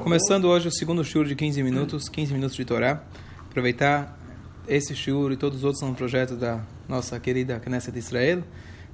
Começando 0.00 0.46
hoje 0.46 0.68
o 0.68 0.72
segundo 0.72 1.04
shiur 1.04 1.26
de 1.26 1.36
15 1.36 1.62
minutos, 1.62 2.08
15 2.08 2.32
minutos 2.32 2.56
de 2.56 2.64
Torá. 2.64 3.02
Aproveitar 3.50 4.18
esse 4.66 4.96
shiur 4.96 5.30
e 5.32 5.36
todos 5.36 5.58
os 5.58 5.64
outros 5.64 5.80
são 5.80 5.90
um 5.90 5.94
projeto 5.94 6.34
da 6.34 6.64
nossa 6.88 7.20
querida 7.20 7.60
Knesset 7.60 7.92
de 7.92 7.98
Israel. 7.98 8.42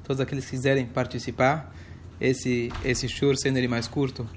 Todos 0.02 0.20
aqueles 0.20 0.44
que 0.44 0.50
quiserem 0.50 0.86
participar, 0.86 1.72
esse 2.20 2.72
esse 2.84 3.08
shiur 3.08 3.36
sendo 3.36 3.58
ele 3.58 3.68
mais 3.68 3.86
curto, 3.86 4.28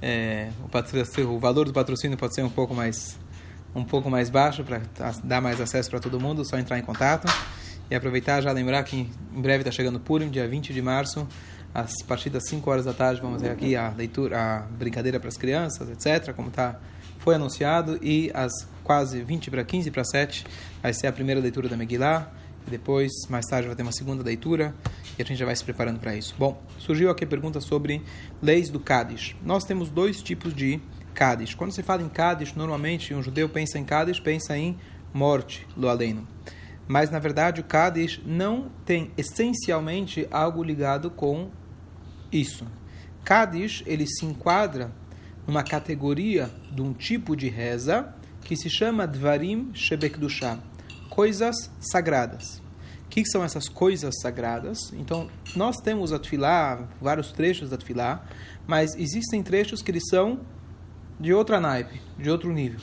é, 0.00 0.50
o, 0.62 1.28
o 1.34 1.38
valor 1.40 1.66
do 1.66 1.72
patrocínio 1.72 2.16
pode 2.16 2.32
ser 2.32 2.44
um 2.44 2.50
pouco 2.50 2.72
mais 2.74 3.18
um 3.74 3.82
pouco 3.82 4.08
mais 4.08 4.30
baixo 4.30 4.62
para 4.62 4.82
dar 5.24 5.40
mais 5.40 5.60
acesso 5.60 5.90
para 5.90 5.98
todo 5.98 6.20
mundo, 6.20 6.44
só 6.44 6.56
entrar 6.56 6.78
em 6.78 6.82
contato. 6.82 7.26
E 7.90 7.94
aproveitar 7.94 8.40
já 8.40 8.52
lembrar 8.52 8.84
que 8.84 9.10
em 9.34 9.42
breve 9.42 9.62
está 9.62 9.72
chegando 9.72 9.98
Purim, 9.98 10.30
dia 10.30 10.46
20 10.46 10.72
de 10.72 10.80
março 10.80 11.26
a 11.74 11.84
partir 12.06 12.30
das 12.30 12.44
5 12.48 12.70
horas 12.70 12.84
da 12.84 12.92
tarde 12.92 13.20
vamos 13.20 13.42
ter 13.42 13.50
aqui 13.50 13.74
a 13.74 13.90
leitura, 13.90 14.38
a 14.38 14.58
brincadeira 14.60 15.18
para 15.18 15.28
as 15.28 15.36
crianças, 15.36 15.90
etc, 15.90 16.32
como 16.32 16.50
tá 16.50 16.78
foi 17.18 17.34
anunciado 17.34 17.98
e 18.02 18.30
às 18.34 18.52
quase 18.84 19.22
20 19.22 19.50
para 19.50 19.64
15 19.64 19.90
para 19.90 20.04
7 20.04 20.46
vai 20.82 20.92
ser 20.92 21.06
a 21.06 21.12
primeira 21.12 21.40
leitura 21.40 21.68
da 21.68 21.76
Megillah 21.76 22.30
e 22.66 22.70
depois 22.70 23.10
mais 23.28 23.46
tarde 23.46 23.66
vai 23.66 23.74
ter 23.74 23.82
uma 23.82 23.92
segunda 23.92 24.22
leitura 24.22 24.74
e 25.18 25.22
a 25.22 25.24
gente 25.24 25.38
já 25.38 25.46
vai 25.46 25.56
se 25.56 25.64
preparando 25.64 25.98
para 25.98 26.14
isso. 26.14 26.34
Bom, 26.38 26.62
surgiu 26.78 27.10
aqui 27.10 27.24
a 27.24 27.26
pergunta 27.26 27.60
sobre 27.60 28.02
leis 28.42 28.68
do 28.68 28.78
Cádiz. 28.78 29.34
Nós 29.42 29.64
temos 29.64 29.90
dois 29.90 30.22
tipos 30.22 30.54
de 30.54 30.80
Cádiz. 31.14 31.54
Quando 31.54 31.72
se 31.72 31.82
fala 31.82 32.02
em 32.02 32.08
Cádiz, 32.08 32.54
normalmente 32.54 33.14
um 33.14 33.22
judeu 33.22 33.48
pensa 33.48 33.78
em 33.78 33.84
Cádiz, 33.84 34.20
pensa 34.20 34.56
em 34.56 34.76
morte, 35.12 35.66
lo 35.76 35.88
aleno 35.88 36.28
mas 36.86 37.10
na 37.10 37.18
verdade 37.18 37.60
o 37.60 37.64
Cádiz 37.64 38.20
não 38.24 38.70
tem 38.84 39.10
essencialmente 39.16 40.28
algo 40.30 40.62
ligado 40.62 41.10
com 41.10 41.50
isso. 42.34 42.66
Cádiz, 43.24 43.82
ele 43.86 44.06
se 44.06 44.26
enquadra 44.26 44.92
numa 45.46 45.62
categoria 45.62 46.50
de 46.72 46.82
um 46.82 46.92
tipo 46.92 47.36
de 47.36 47.48
reza 47.48 48.14
que 48.42 48.56
se 48.56 48.68
chama 48.68 49.06
Dvarim 49.06 49.70
Shebekdusha, 49.72 50.58
coisas 51.08 51.70
sagradas. 51.80 52.62
O 53.06 53.08
que 53.08 53.24
são 53.24 53.44
essas 53.44 53.68
coisas 53.68 54.14
sagradas? 54.20 54.92
Então, 54.92 55.30
nós 55.54 55.76
temos 55.76 56.12
a 56.12 56.18
Tfilá, 56.18 56.88
vários 57.00 57.32
trechos 57.32 57.70
da 57.70 57.76
Tfilá, 57.76 58.26
mas 58.66 58.94
existem 58.96 59.42
trechos 59.42 59.80
que 59.80 59.90
eles 59.90 60.02
são 60.10 60.40
de 61.18 61.32
outra 61.32 61.60
naipe, 61.60 62.00
de 62.18 62.28
outro 62.28 62.52
nível. 62.52 62.80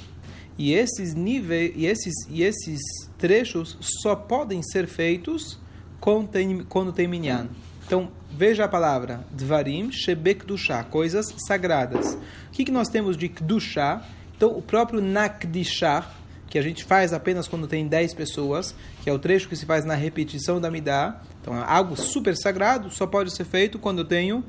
E 0.58 0.74
esses 0.74 1.14
níveis 1.14 1.74
e 1.76 1.86
esses 1.86 2.14
e 2.30 2.44
esses 2.44 2.80
trechos 3.18 3.78
só 4.02 4.16
podem 4.16 4.62
ser 4.62 4.88
feitos 4.88 5.60
quando 6.00 6.28
tem, 6.28 6.64
quando 6.64 6.94
tem 6.94 7.08
minyan. 7.08 7.50
Então, 7.92 8.10
veja 8.32 8.64
a 8.64 8.70
palavra 8.70 9.20
Dvarim 9.32 9.92
Shebekdusha, 9.92 10.82
coisas 10.86 11.36
sagradas. 11.46 12.14
O 12.48 12.52
que, 12.54 12.64
que 12.64 12.72
nós 12.72 12.88
temos 12.88 13.18
de 13.18 13.28
Kdusha? 13.28 14.02
Então, 14.34 14.58
o 14.58 14.62
próprio 14.62 15.02
Nakdishah, 15.02 16.10
que 16.48 16.58
a 16.58 16.62
gente 16.62 16.86
faz 16.86 17.12
apenas 17.12 17.50
quando 17.50 17.68
tem 17.68 17.86
10 17.86 18.14
pessoas, 18.14 18.74
que 19.04 19.10
é 19.10 19.14
o 19.14 19.20
trecho 19.20 19.50
que 19.50 19.58
se 19.58 19.66
faz 19.66 19.84
na 19.84 19.94
repetição 19.94 20.62
da 20.62 20.72
Midah. 20.72 21.22
Então, 21.42 21.54
é 21.54 21.66
algo 21.68 21.98
super 21.98 22.34
sagrado 22.38 22.90
só 22.90 23.06
pode 23.06 23.36
ser 23.36 23.44
feito 23.44 23.78
quando 23.78 24.00
eu 24.00 24.06
tenho 24.06 24.42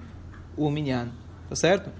o 0.57 0.71
Minyan. 0.71 1.09
Tá 1.49 1.57
certo? 1.57 1.91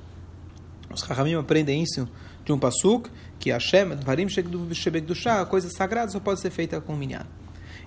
Os 0.95 1.03
Rahamim 1.03 1.35
aprendem 1.35 1.83
isso 1.83 2.09
de 2.45 2.53
um 2.53 2.59
pasuk, 2.59 3.11
que 3.41 3.51
Hashem, 3.51 3.97
Dvarim 3.97 4.29
Shebekdusha, 4.29 5.45
coisa 5.47 5.69
sagrada 5.71 6.13
só 6.13 6.21
pode 6.21 6.39
ser 6.39 6.51
feita 6.51 6.81
com 6.81 6.95
o 6.95 6.97
Minyan. 6.97 7.27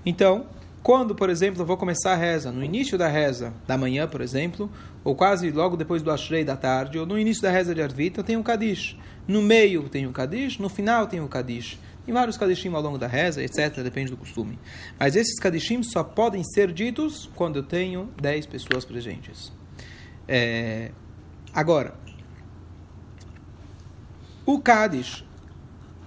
Então, 0.05 0.45
quando, 0.85 1.15
por 1.15 1.31
exemplo, 1.31 1.63
eu 1.63 1.65
vou 1.65 1.77
começar 1.77 2.11
a 2.11 2.15
reza, 2.15 2.51
no 2.51 2.63
início 2.63 2.95
da 2.95 3.07
reza 3.07 3.51
da 3.65 3.75
manhã, 3.75 4.07
por 4.07 4.21
exemplo, 4.21 4.69
ou 5.03 5.15
quase 5.15 5.49
logo 5.49 5.75
depois 5.75 6.03
do 6.03 6.11
Ashrei 6.11 6.43
da 6.43 6.55
tarde, 6.55 6.99
ou 6.99 7.07
no 7.07 7.17
início 7.17 7.41
da 7.41 7.49
reza 7.49 7.73
de 7.73 7.81
Arvita, 7.81 8.23
tem 8.23 8.37
um 8.37 8.43
Kadish. 8.43 8.95
No 9.27 9.41
meio 9.41 9.89
tem 9.89 10.05
um 10.05 10.11
Kadish, 10.11 10.59
no 10.59 10.69
final 10.69 11.07
tem 11.07 11.19
um 11.19 11.27
Kadish. 11.27 11.79
Tem 12.05 12.13
vários 12.13 12.37
Kadishim 12.37 12.71
ao 12.71 12.83
longo 12.83 12.99
da 12.99 13.07
reza, 13.07 13.43
etc., 13.43 13.81
depende 13.81 14.11
do 14.11 14.17
costume. 14.17 14.59
Mas 14.99 15.15
esses 15.15 15.39
Kadishim 15.39 15.81
só 15.81 16.03
podem 16.03 16.43
ser 16.43 16.71
ditos 16.71 17.31
quando 17.33 17.55
eu 17.55 17.63
tenho 17.63 18.07
10 18.21 18.45
pessoas 18.45 18.85
presentes. 18.85 19.51
É... 20.27 20.91
Agora, 21.51 21.95
o 24.45 24.59
Kadish 24.59 25.24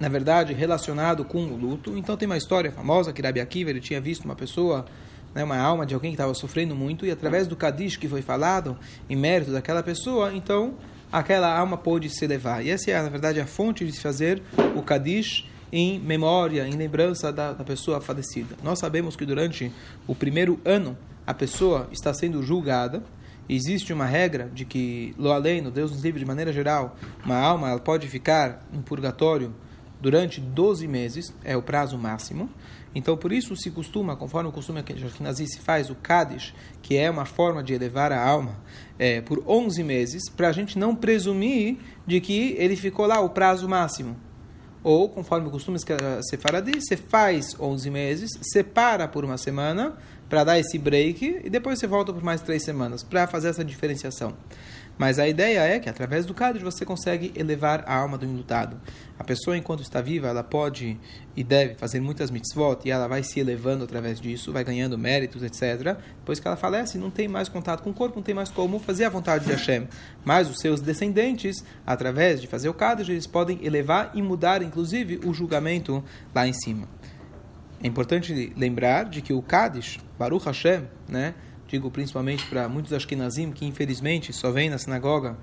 na 0.00 0.08
verdade, 0.08 0.52
relacionado 0.52 1.24
com 1.24 1.44
o 1.44 1.56
luto. 1.56 1.96
Então 1.96 2.16
tem 2.16 2.26
uma 2.26 2.36
história 2.36 2.70
famosa 2.70 3.12
que 3.12 3.20
Rabi 3.20 3.40
Akiva 3.40 3.70
ele 3.70 3.80
tinha 3.80 4.00
visto 4.00 4.24
uma 4.24 4.36
pessoa, 4.36 4.86
né, 5.34 5.42
uma 5.42 5.58
alma 5.58 5.84
de 5.84 5.94
alguém 5.94 6.12
que 6.12 6.14
estava 6.14 6.34
sofrendo 6.34 6.74
muito, 6.74 7.04
e 7.04 7.10
através 7.10 7.46
do 7.46 7.56
Kadish 7.56 7.96
que 7.96 8.08
foi 8.08 8.22
falado, 8.22 8.76
em 9.08 9.16
mérito 9.16 9.52
daquela 9.52 9.82
pessoa, 9.82 10.32
então 10.32 10.74
aquela 11.10 11.56
alma 11.56 11.76
pôde 11.76 12.08
se 12.10 12.24
elevar. 12.24 12.64
E 12.64 12.70
essa 12.70 12.90
é, 12.90 13.02
na 13.02 13.08
verdade, 13.08 13.40
a 13.40 13.46
fonte 13.46 13.84
de 13.84 13.92
se 13.92 14.00
fazer 14.00 14.42
o 14.76 14.82
Kadish 14.82 15.46
em 15.72 15.98
memória, 15.98 16.66
em 16.66 16.72
lembrança 16.72 17.32
da, 17.32 17.52
da 17.52 17.64
pessoa 17.64 18.00
falecida. 18.00 18.56
Nós 18.62 18.78
sabemos 18.78 19.16
que 19.16 19.26
durante 19.26 19.70
o 20.06 20.14
primeiro 20.14 20.58
ano 20.64 20.96
a 21.26 21.34
pessoa 21.34 21.88
está 21.92 22.14
sendo 22.14 22.42
julgada, 22.42 23.02
existe 23.48 23.92
uma 23.92 24.06
regra 24.06 24.50
de 24.52 24.64
que, 24.64 25.14
lo 25.18 25.30
além, 25.30 25.62
Deus 25.70 25.90
nos 25.90 26.02
livre 26.02 26.20
de 26.20 26.26
maneira 26.26 26.52
geral, 26.52 26.96
uma 27.24 27.36
alma 27.36 27.68
ela 27.70 27.80
pode 27.80 28.08
ficar 28.08 28.66
no 28.72 28.82
purgatório 28.82 29.54
durante 30.00 30.40
12 30.40 30.86
meses, 30.86 31.34
é 31.44 31.56
o 31.56 31.62
prazo 31.62 31.98
máximo. 31.98 32.48
Então, 32.94 33.16
por 33.16 33.32
isso 33.32 33.54
se 33.54 33.70
costuma, 33.70 34.16
conforme 34.16 34.48
o 34.48 34.52
costume 34.52 34.82
que 34.82 34.92
Ashkenazi 34.92 35.46
se 35.46 35.60
faz, 35.60 35.90
o 35.90 35.94
Kaddish, 35.94 36.54
que 36.82 36.96
é 36.96 37.10
uma 37.10 37.24
forma 37.24 37.62
de 37.62 37.74
elevar 37.74 38.12
a 38.12 38.24
alma, 38.24 38.56
é, 38.98 39.20
por 39.20 39.42
11 39.46 39.82
meses, 39.82 40.28
para 40.30 40.48
a 40.48 40.52
gente 40.52 40.78
não 40.78 40.94
presumir 40.94 41.78
de 42.06 42.20
que 42.20 42.54
ele 42.58 42.76
ficou 42.76 43.06
lá 43.06 43.20
o 43.20 43.30
prazo 43.30 43.68
máximo. 43.68 44.16
Ou, 44.82 45.08
conforme 45.08 45.48
o 45.48 45.50
costume 45.50 45.78
que 45.84 45.92
a 45.92 46.22
Sefaradi, 46.22 46.80
você 46.80 46.96
faz 46.96 47.54
11 47.60 47.90
meses, 47.90 48.30
separa 48.40 49.06
por 49.06 49.24
uma 49.24 49.36
semana, 49.36 49.96
para 50.28 50.44
dar 50.44 50.58
esse 50.58 50.78
break, 50.78 51.40
e 51.44 51.50
depois 51.50 51.78
você 51.78 51.86
volta 51.86 52.12
por 52.12 52.22
mais 52.22 52.40
três 52.40 52.62
semanas, 52.62 53.02
para 53.02 53.26
fazer 53.26 53.48
essa 53.48 53.64
diferenciação. 53.64 54.34
Mas 54.98 55.20
a 55.20 55.28
ideia 55.28 55.60
é 55.60 55.78
que 55.78 55.88
através 55.88 56.26
do 56.26 56.34
Kaddish 56.34 56.62
você 56.62 56.84
consegue 56.84 57.32
elevar 57.36 57.84
a 57.86 57.94
alma 57.94 58.18
do 58.18 58.26
enlutado. 58.26 58.80
A 59.16 59.22
pessoa, 59.22 59.56
enquanto 59.56 59.80
está 59.80 60.00
viva, 60.00 60.26
ela 60.26 60.42
pode 60.42 60.98
e 61.36 61.44
deve 61.44 61.76
fazer 61.76 62.00
muitas 62.00 62.32
mitzvot 62.32 62.80
e 62.84 62.90
ela 62.90 63.06
vai 63.06 63.22
se 63.22 63.38
elevando 63.38 63.84
através 63.84 64.20
disso, 64.20 64.52
vai 64.52 64.64
ganhando 64.64 64.98
méritos, 64.98 65.44
etc. 65.44 65.96
Depois 66.18 66.40
que 66.40 66.48
ela 66.48 66.56
falece, 66.56 66.98
não 66.98 67.10
tem 67.10 67.28
mais 67.28 67.48
contato 67.48 67.82
com 67.82 67.90
o 67.90 67.94
corpo, 67.94 68.16
não 68.16 68.24
tem 68.24 68.34
mais 68.34 68.50
como 68.50 68.80
fazer 68.80 69.04
a 69.04 69.08
vontade 69.08 69.44
de 69.44 69.52
Hashem. 69.52 69.86
Mas 70.24 70.50
os 70.50 70.58
seus 70.58 70.80
descendentes, 70.80 71.64
através 71.86 72.40
de 72.40 72.48
fazer 72.48 72.68
o 72.68 72.74
Kaddish, 72.74 73.08
eles 73.08 73.26
podem 73.26 73.64
elevar 73.64 74.10
e 74.14 74.20
mudar, 74.20 74.62
inclusive, 74.62 75.20
o 75.24 75.32
julgamento 75.32 76.02
lá 76.34 76.44
em 76.44 76.52
cima. 76.52 76.88
É 77.82 77.86
importante 77.86 78.52
lembrar 78.56 79.04
de 79.04 79.22
que 79.22 79.32
o 79.32 79.40
Kaddish, 79.40 79.98
Baruch 80.18 80.44
Hashem, 80.44 80.84
né? 81.08 81.34
digo 81.68 81.90
principalmente 81.90 82.46
para 82.46 82.68
muitos 82.68 82.92
Ashkenazim 82.92 83.52
que 83.52 83.66
infelizmente 83.66 84.32
só 84.32 84.50
vêm 84.50 84.70
na 84.70 84.78
sinagoga 84.78 85.36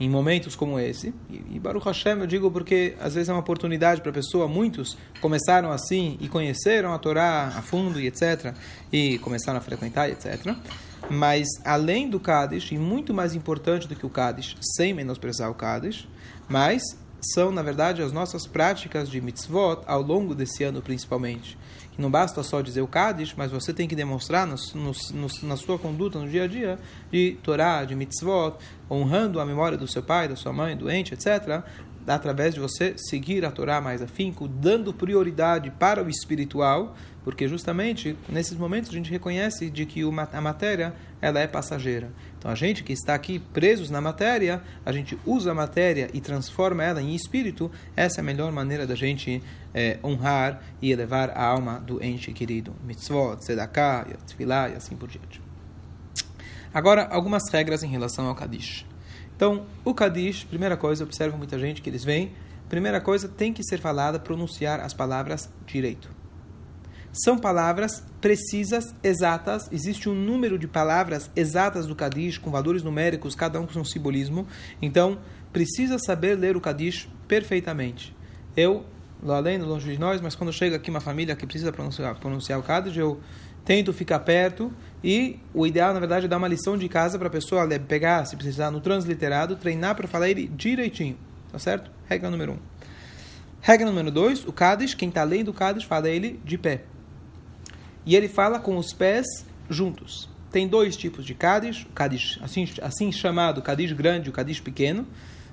em 0.00 0.08
momentos 0.08 0.56
como 0.56 0.80
esse. 0.80 1.14
E, 1.28 1.56
e 1.56 1.58
Baruch 1.60 1.86
Hashem 1.86 2.18
eu 2.18 2.26
digo 2.26 2.50
porque 2.50 2.96
às 3.00 3.14
vezes 3.14 3.28
é 3.28 3.32
uma 3.32 3.40
oportunidade 3.40 4.00
para 4.00 4.10
a 4.10 4.14
pessoa, 4.14 4.48
muitos 4.48 4.96
começaram 5.20 5.70
assim 5.70 6.16
e 6.20 6.28
conheceram 6.28 6.92
a 6.92 6.98
Torá 6.98 7.52
a 7.54 7.62
fundo 7.62 8.00
e 8.00 8.06
etc. 8.06 8.54
E 8.90 9.18
começaram 9.18 9.58
a 9.58 9.60
frequentar 9.60 10.08
etc. 10.08 10.56
Mas 11.08 11.46
além 11.64 12.08
do 12.08 12.18
Kaddish, 12.18 12.72
e 12.72 12.78
muito 12.78 13.12
mais 13.12 13.34
importante 13.34 13.86
do 13.86 13.94
que 13.94 14.06
o 14.06 14.10
Kaddish, 14.10 14.56
sem 14.76 14.94
menosprezar 14.94 15.50
o 15.50 15.54
Kaddish, 15.54 16.08
mas 16.48 16.82
são, 17.20 17.50
na 17.50 17.62
verdade, 17.62 18.02
as 18.02 18.12
nossas 18.12 18.46
práticas 18.46 19.08
de 19.08 19.20
mitzvot 19.20 19.82
ao 19.86 20.02
longo 20.02 20.34
desse 20.34 20.64
ano 20.64 20.80
principalmente 20.80 21.56
que 21.90 22.00
não 22.00 22.10
basta 22.10 22.42
só 22.42 22.60
dizer 22.60 22.80
o 22.80 22.86
Kaddish, 22.86 23.34
mas 23.36 23.50
você 23.50 23.72
tem 23.74 23.86
que 23.86 23.94
demonstrar 23.94 24.46
no, 24.46 24.56
no, 24.74 24.92
no, 25.12 25.28
na 25.42 25.56
sua 25.56 25.78
conduta, 25.78 26.18
no 26.18 26.28
dia 26.28 26.44
a 26.44 26.46
dia, 26.46 26.78
de 27.10 27.36
Torá, 27.42 27.84
de 27.84 27.94
mitzvot, 27.94 28.56
honrando 28.90 29.40
a 29.40 29.44
memória 29.44 29.76
do 29.76 29.86
seu 29.86 30.02
pai, 30.02 30.28
da 30.28 30.36
sua 30.36 30.52
mãe, 30.52 30.76
doente, 30.76 31.14
etc., 31.14 31.62
através 32.06 32.54
de 32.54 32.60
você 32.60 32.94
seguir 32.96 33.44
a 33.44 33.50
Torá 33.50 33.80
mais 33.80 34.00
afinco, 34.00 34.48
dando 34.48 34.92
prioridade 34.92 35.70
para 35.70 36.02
o 36.02 36.08
espiritual, 36.08 36.96
porque 37.24 37.46
justamente 37.46 38.16
nesses 38.28 38.56
momentos 38.56 38.90
a 38.90 38.92
gente 38.92 39.10
reconhece 39.10 39.70
de 39.70 39.84
que 39.84 40.02
a 40.02 40.40
matéria 40.40 40.94
ela 41.20 41.40
é 41.40 41.46
passageira. 41.46 42.10
Então 42.38 42.50
a 42.50 42.54
gente 42.54 42.82
que 42.82 42.92
está 42.92 43.14
aqui 43.14 43.38
presos 43.38 43.90
na 43.90 44.00
matéria, 44.00 44.62
a 44.84 44.92
gente 44.92 45.18
usa 45.26 45.50
a 45.50 45.54
matéria 45.54 46.08
e 46.14 46.20
transforma 46.20 46.82
ela 46.82 47.02
em 47.02 47.14
espírito. 47.14 47.70
Essa 47.94 48.20
é 48.20 48.22
a 48.22 48.24
melhor 48.24 48.50
maneira 48.52 48.86
da 48.86 48.94
gente 48.94 49.42
é, 49.74 49.98
honrar 50.02 50.62
e 50.80 50.90
elevar 50.90 51.30
a 51.30 51.44
alma 51.44 51.78
do 51.80 52.02
ente 52.02 52.32
querido. 52.32 52.74
Mitzvot, 52.84 53.36
tzedakah, 53.36 54.06
tefillah 54.26 54.70
e 54.70 54.74
assim 54.74 54.96
por 54.96 55.08
diante. 55.08 55.42
Agora, 56.72 57.06
algumas 57.10 57.50
regras 57.50 57.82
em 57.82 57.88
relação 57.88 58.26
ao 58.26 58.34
Kadish. 58.34 58.86
Então, 59.34 59.66
o 59.84 59.92
Kadish, 59.92 60.44
primeira 60.44 60.76
coisa, 60.76 61.02
observa 61.02 61.36
muita 61.36 61.58
gente 61.58 61.82
que 61.82 61.90
eles 61.90 62.04
veem, 62.04 62.32
primeira 62.68 63.00
coisa, 63.00 63.28
tem 63.28 63.52
que 63.52 63.64
ser 63.64 63.80
falada, 63.80 64.20
pronunciar 64.20 64.78
as 64.80 64.94
palavras 64.94 65.50
direito. 65.66 66.19
São 67.12 67.36
palavras 67.36 68.04
precisas, 68.20 68.94
exatas. 69.02 69.68
Existe 69.72 70.08
um 70.08 70.14
número 70.14 70.56
de 70.56 70.68
palavras 70.68 71.28
exatas 71.34 71.86
do 71.86 71.96
Kadish, 71.96 72.38
com 72.38 72.50
valores 72.50 72.84
numéricos, 72.84 73.34
cada 73.34 73.60
um 73.60 73.66
com 73.66 73.72
seu 73.72 73.84
simbolismo. 73.84 74.46
Então, 74.80 75.18
precisa 75.52 75.98
saber 75.98 76.36
ler 76.36 76.56
o 76.56 76.60
Kadish 76.60 77.08
perfeitamente. 77.26 78.14
Eu, 78.56 78.84
lá 79.20 79.38
além, 79.38 79.58
longe 79.58 79.92
de 79.92 79.98
nós, 79.98 80.20
mas 80.20 80.36
quando 80.36 80.52
chega 80.52 80.76
aqui 80.76 80.88
uma 80.88 81.00
família 81.00 81.34
que 81.34 81.44
precisa 81.46 81.72
pronunciar, 81.72 82.14
pronunciar 82.20 82.60
o 82.60 82.62
Kadish, 82.62 82.96
eu 82.96 83.18
tento 83.64 83.92
ficar 83.92 84.20
perto 84.20 84.72
e 85.02 85.40
o 85.52 85.66
ideal, 85.66 85.92
na 85.92 85.98
verdade, 85.98 86.26
é 86.26 86.28
dar 86.28 86.36
uma 86.36 86.48
lição 86.48 86.78
de 86.78 86.88
casa 86.88 87.18
para 87.18 87.26
a 87.26 87.30
pessoa 87.30 87.66
pegar, 87.80 88.24
se 88.24 88.36
precisar, 88.36 88.70
no 88.70 88.80
transliterado, 88.80 89.56
treinar 89.56 89.96
para 89.96 90.06
falar 90.06 90.30
ele 90.30 90.46
direitinho. 90.46 91.18
Tá 91.50 91.58
certo? 91.58 91.90
Regra 92.08 92.30
número 92.30 92.52
um. 92.52 92.58
Regra 93.60 93.86
número 93.86 94.12
dois, 94.12 94.46
o 94.46 94.52
Kadish, 94.52 94.94
quem 94.94 95.08
está 95.08 95.24
lendo 95.24 95.48
o 95.48 95.54
Kadish, 95.54 95.84
fala 95.84 96.08
ele 96.08 96.40
de 96.44 96.56
pé. 96.56 96.84
E 98.04 98.16
ele 98.16 98.28
fala 98.28 98.58
com 98.58 98.76
os 98.76 98.92
pés 98.92 99.26
juntos. 99.68 100.28
Tem 100.50 100.66
dois 100.66 100.96
tipos 100.96 101.24
de 101.24 101.34
Kadish, 101.34 101.86
Kadish 101.94 102.40
assim, 102.42 102.68
assim 102.82 103.12
chamado 103.12 103.62
Kadish 103.62 103.92
grande 103.92 104.28
e 104.28 104.30
o 104.30 104.32
Kadish 104.32 104.60
pequeno. 104.60 105.06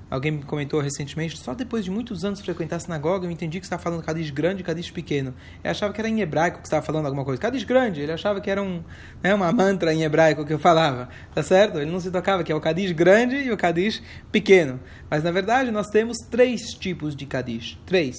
Alguém 0.09 0.31
me 0.31 0.43
comentou 0.43 0.79
recentemente, 0.79 1.37
só 1.37 1.53
depois 1.53 1.83
de 1.83 1.91
muitos 1.91 2.23
anos 2.23 2.39
frequentar 2.39 2.77
a 2.77 2.79
sinagoga, 2.79 3.27
eu 3.27 3.31
entendi 3.31 3.59
que 3.59 3.65
estava 3.65 3.81
falando 3.81 4.01
Kadish 4.01 4.31
grande 4.31 4.61
e 4.61 4.63
Kadish 4.63 4.89
pequeno. 4.89 5.33
Eu 5.61 5.69
achava 5.69 5.93
que 5.93 5.99
era 5.99 6.07
em 6.07 6.21
hebraico 6.21 6.59
que 6.59 6.65
estava 6.65 6.83
falando 6.83 7.05
alguma 7.05 7.25
coisa. 7.25 7.41
Kadish 7.41 7.65
grande, 7.65 7.99
ele 7.99 8.11
achava 8.13 8.39
que 8.39 8.49
era 8.49 8.63
um, 8.63 8.81
né, 9.21 9.35
uma 9.35 9.51
mantra 9.51 9.93
em 9.93 10.03
hebraico 10.03 10.45
que 10.45 10.53
eu 10.53 10.59
falava. 10.59 11.09
Tá 11.35 11.43
certo? 11.43 11.77
Ele 11.77 11.91
não 11.91 11.99
se 11.99 12.09
tocava, 12.09 12.41
que 12.41 12.51
é 12.53 12.55
o 12.55 12.61
Kadish 12.61 12.93
grande 12.93 13.35
e 13.35 13.51
o 13.51 13.57
Kadish 13.57 14.01
pequeno. 14.31 14.79
Mas 15.09 15.23
na 15.23 15.31
verdade 15.31 15.71
nós 15.71 15.87
temos 15.87 16.17
três 16.31 16.73
tipos 16.73 17.13
de 17.13 17.25
Kadish. 17.25 17.77
Três. 17.85 18.15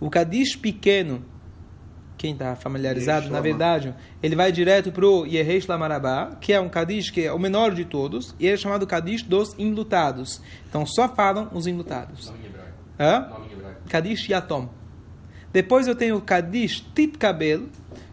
O 0.00 0.10
Kadish 0.10 0.56
pequeno 0.56 1.24
quem 2.18 2.32
está 2.32 2.56
familiarizado, 2.56 3.30
na 3.30 3.40
verdade, 3.40 3.94
ele 4.20 4.34
vai 4.34 4.50
direto 4.50 4.90
para 4.90 5.06
o 5.06 5.24
Yehesh 5.24 5.66
Lamarabá, 5.68 6.36
que 6.40 6.52
é 6.52 6.60
um 6.60 6.68
Kadish 6.68 7.10
que 7.10 7.24
é 7.24 7.32
o 7.32 7.38
menor 7.38 7.72
de 7.72 7.84
todos, 7.84 8.34
e 8.38 8.46
ele 8.46 8.54
é 8.54 8.56
chamado 8.56 8.86
Kadish 8.86 9.22
dos 9.22 9.54
enlutados. 9.56 10.42
Então 10.68 10.84
só 10.84 11.08
falam 11.08 11.48
os 11.52 11.66
enlutados. 11.66 12.32
Hã? 12.98 13.30
Kadish 13.88 14.28
Yatom. 14.28 14.68
Depois 15.52 15.86
eu 15.86 15.94
tenho 15.94 16.16
o 16.16 16.20
Kadish 16.20 16.84
Titkabel, 16.94 17.66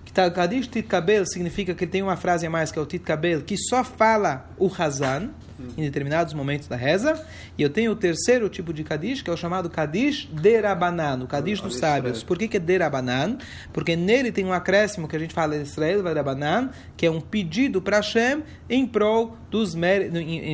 que 0.06 0.14
tá, 0.14 0.30
Kadish 0.30 0.68
Titkabel 0.68 1.26
significa 1.26 1.74
que 1.74 1.88
tem 1.88 2.04
uma 2.04 2.16
frase 2.16 2.46
a 2.46 2.50
mais, 2.50 2.72
que 2.72 2.78
é 2.78 2.82
o 2.82 2.86
Titkabel, 2.86 3.42
que 3.42 3.58
só 3.58 3.84
fala 3.84 4.48
o 4.58 4.72
Hazan 4.72 5.32
em 5.78 5.84
determinados 5.84 6.34
momentos 6.34 6.68
da 6.68 6.76
reza. 6.76 7.22
E 7.58 7.62
eu 7.64 7.70
tenho 7.70 7.92
o 7.92 7.96
terceiro 7.96 8.50
tipo 8.50 8.74
de 8.74 8.84
Kadish, 8.84 9.22
que 9.22 9.30
é 9.30 9.34
o 9.34 9.38
chamado 9.38 9.70
Kadish 9.70 10.28
Derabanan, 10.32 11.24
o 11.24 11.28
Kadish 11.28 11.62
dos 11.62 11.78
sábios. 11.78 12.24
Por 12.24 12.38
que, 12.38 12.48
que 12.48 12.58
é 12.58 12.60
Derabanan? 12.60 13.38
Porque 13.72 13.96
nele 13.96 14.32
tem 14.32 14.46
um 14.46 14.54
acréscimo 14.54 15.08
que 15.08 15.16
a 15.16 15.20
gente 15.20 15.34
fala 15.34 15.56
Israel, 15.56 16.04
Derabanan, 16.04 16.70
que 16.98 17.06
é 17.06 17.12
um 17.12 17.22
pedido 17.22 17.82
para 17.82 17.98
Hashem 17.98 18.44
em 18.70 18.86
prol 18.86 19.38
dos 19.50 19.76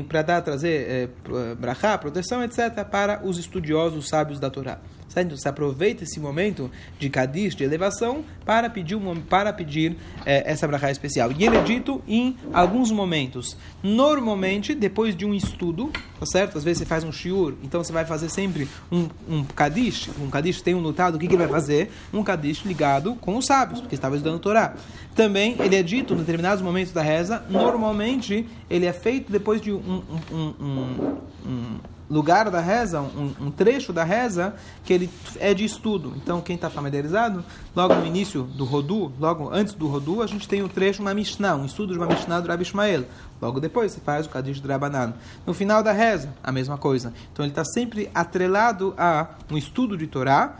para 0.08 0.22
dar 0.22 0.42
trazer 0.42 0.86
é, 0.90 1.10
brachá, 1.56 1.98
proteção, 1.98 2.44
etc., 2.44 2.86
para 2.90 3.22
os 3.24 3.38
estudiosos 3.38 4.08
sábios 4.08 4.40
da 4.40 4.50
Torá. 4.50 4.80
Então, 5.20 5.36
se 5.36 5.48
aproveita 5.48 6.04
esse 6.04 6.20
momento 6.20 6.72
de 6.98 7.10
Kadish, 7.10 7.56
de 7.56 7.64
elevação, 7.64 8.24
para 8.46 8.70
pedir, 8.70 8.98
para 9.28 9.52
pedir 9.52 9.98
é, 10.26 10.50
essa 10.50 10.68
brachá 10.68 10.90
especial. 10.90 11.32
E 11.32 11.44
ele 11.44 11.58
é 11.58 11.64
dito 11.64 12.02
em 12.08 12.38
alguns 12.54 12.92
momentos. 12.92 13.58
Normalmente, 13.84 14.74
depois 14.74 15.16
de 15.16 15.26
um 15.26 15.34
estudo, 15.34 15.92
tá 16.20 16.26
certo? 16.26 16.58
Às 16.58 16.64
vezes 16.64 16.80
você 16.80 16.86
faz 16.86 17.04
um 17.04 17.12
shiur, 17.12 17.56
então 17.64 17.84
você 17.84 17.92
vai 17.92 18.06
fazer 18.06 18.30
sempre 18.30 18.70
um, 18.92 19.10
um 19.28 19.44
Kadish. 19.44 20.10
Um 20.20 20.30
Kadish 20.30 20.62
tem 20.62 20.76
um 20.76 20.82
notado, 20.82 21.16
o 21.16 21.20
que, 21.20 21.28
que 21.28 21.34
ele 21.34 21.44
vai 21.44 21.52
fazer? 21.52 21.92
Um 22.14 22.24
Kadish 22.24 22.64
ligado 22.64 23.16
com 23.16 23.38
os 23.38 23.46
sábios, 23.46 23.82
porque 23.82 23.96
estava 23.96 24.16
estudando 24.16 24.40
Torá. 24.40 24.76
Também, 25.16 25.56
ele 25.60 25.76
é 25.76 25.84
dito 25.84 26.14
em 26.14 26.18
determinados 26.18 26.64
momentos 26.64 26.94
da 26.94 27.02
reza, 27.02 27.44
normalmente 27.50 28.48
ele 28.70 28.86
é 28.86 28.94
feito 28.94 29.32
depois 29.32 29.60
de 29.60 29.72
um, 29.72 30.02
um, 30.32 30.36
um, 30.36 31.18
um 31.46 31.80
lugar 32.12 32.52
da 32.52 32.60
reza, 32.60 33.00
um, 33.00 33.34
um, 33.40 33.52
trecho 33.52 33.94
da 33.94 34.04
reza, 34.04 34.54
que 34.84 34.92
ele 34.92 35.10
é 35.40 35.54
de 35.54 35.64
estudo. 35.64 36.14
Então, 36.18 36.42
quem 36.42 36.56
está 36.58 36.70
familiarizado, 36.70 37.44
logo 37.74 37.96
no 37.96 38.06
início 38.06 38.44
do 38.44 38.66
Rodu, 38.66 39.14
logo 39.18 39.50
antes 39.52 39.74
do 39.74 39.88
Rodu, 39.88 40.22
a 40.22 40.28
gente 40.28 40.48
tem 40.48 40.62
um 40.62 40.68
trecho, 40.68 41.02
uma 41.02 41.14
Mishnah, 41.14 41.56
um 41.56 41.66
estudo 41.66 41.94
de 41.94 42.00
uma 42.00 42.08
Mishnah 42.08 42.42
do 42.42 42.50
Rabi 42.50 42.64
Ishmael. 42.64 43.06
Logo 43.42 43.62
depois, 43.62 43.94
você 43.94 44.02
faz 44.02 44.26
o 44.26 44.30
Kadish 44.30 44.60
do 44.60 44.68
Rabanan. 44.68 45.14
No 45.46 45.54
final 45.54 45.82
da 45.82 45.94
reza, 45.94 46.34
a 46.44 46.52
mesma 46.52 46.78
coisa. 46.78 47.14
Então, 47.32 47.46
ele 47.46 47.52
está 47.52 47.64
sempre 47.64 48.10
atrelado 48.14 48.94
a 48.98 49.28
um 49.50 49.58
estudo 49.58 49.98
de 49.98 50.06
Torá, 50.06 50.58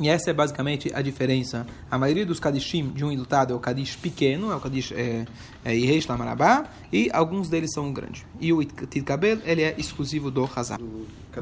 e 0.00 0.08
essa 0.08 0.30
é 0.30 0.32
basicamente 0.32 0.92
a 0.94 1.02
diferença. 1.02 1.66
A 1.90 1.98
maioria 1.98 2.24
dos 2.24 2.38
Kadishim 2.38 2.90
de 2.90 3.04
um 3.04 3.10
ilutado 3.10 3.52
é 3.52 3.56
o 3.56 3.58
Kadish 3.58 3.96
pequeno, 3.96 4.52
é 4.52 4.56
o 4.56 4.60
Kadish 4.60 4.92
é, 4.92 5.26
é, 5.64 6.00
Lamarabá, 6.08 6.66
e 6.92 7.10
alguns 7.12 7.48
deles 7.48 7.72
são 7.72 7.92
grandes. 7.92 8.24
E 8.40 8.52
o 8.52 8.64
Tidkabel, 8.64 9.38
ele 9.44 9.62
é 9.62 9.74
exclusivo 9.76 10.30
do 10.30 10.48
Hazar. 10.54 10.78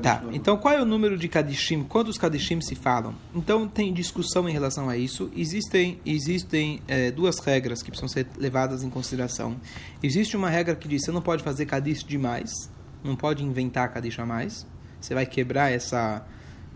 Tá, 0.03 0.23
então 0.33 0.57
qual 0.57 0.75
é 0.75 0.83
o 0.83 0.85
número 0.85 1.17
de 1.17 1.29
Kadishim? 1.29 1.83
Quantos 1.83 2.19
Kadishim 2.19 2.61
se 2.61 2.75
falam? 2.75 3.15
Então 3.35 3.67
tem 3.69 3.93
discussão 3.93 4.49
em 4.49 4.53
relação 4.53 4.89
a 4.89 4.97
isso. 4.97 5.31
Existem, 5.37 5.99
existem 6.05 6.81
é, 6.89 7.11
duas 7.11 7.39
regras 7.39 7.83
que 7.83 7.91
precisam 7.91 8.09
ser 8.09 8.27
levadas 8.37 8.83
em 8.83 8.91
consideração. 8.91 9.57
Existe 10.03 10.37
uma 10.37 10.51
regra 10.51 10.75
que 10.75 10.89
diz 10.89 11.03
que 11.03 11.07
você 11.07 11.13
não 11.13 11.23
pode 11.23 11.43
fazer 11.43 11.67
Kadish 11.67 12.05
demais, 12.05 12.51
não 13.05 13.17
pode 13.17 13.45
inventar 13.45 13.93
Kadish 13.93 14.19
a 14.19 14.27
mais. 14.27 14.67
Você 15.01 15.15
vai 15.15 15.25
quebrar 15.25 15.71
essa 15.71 16.27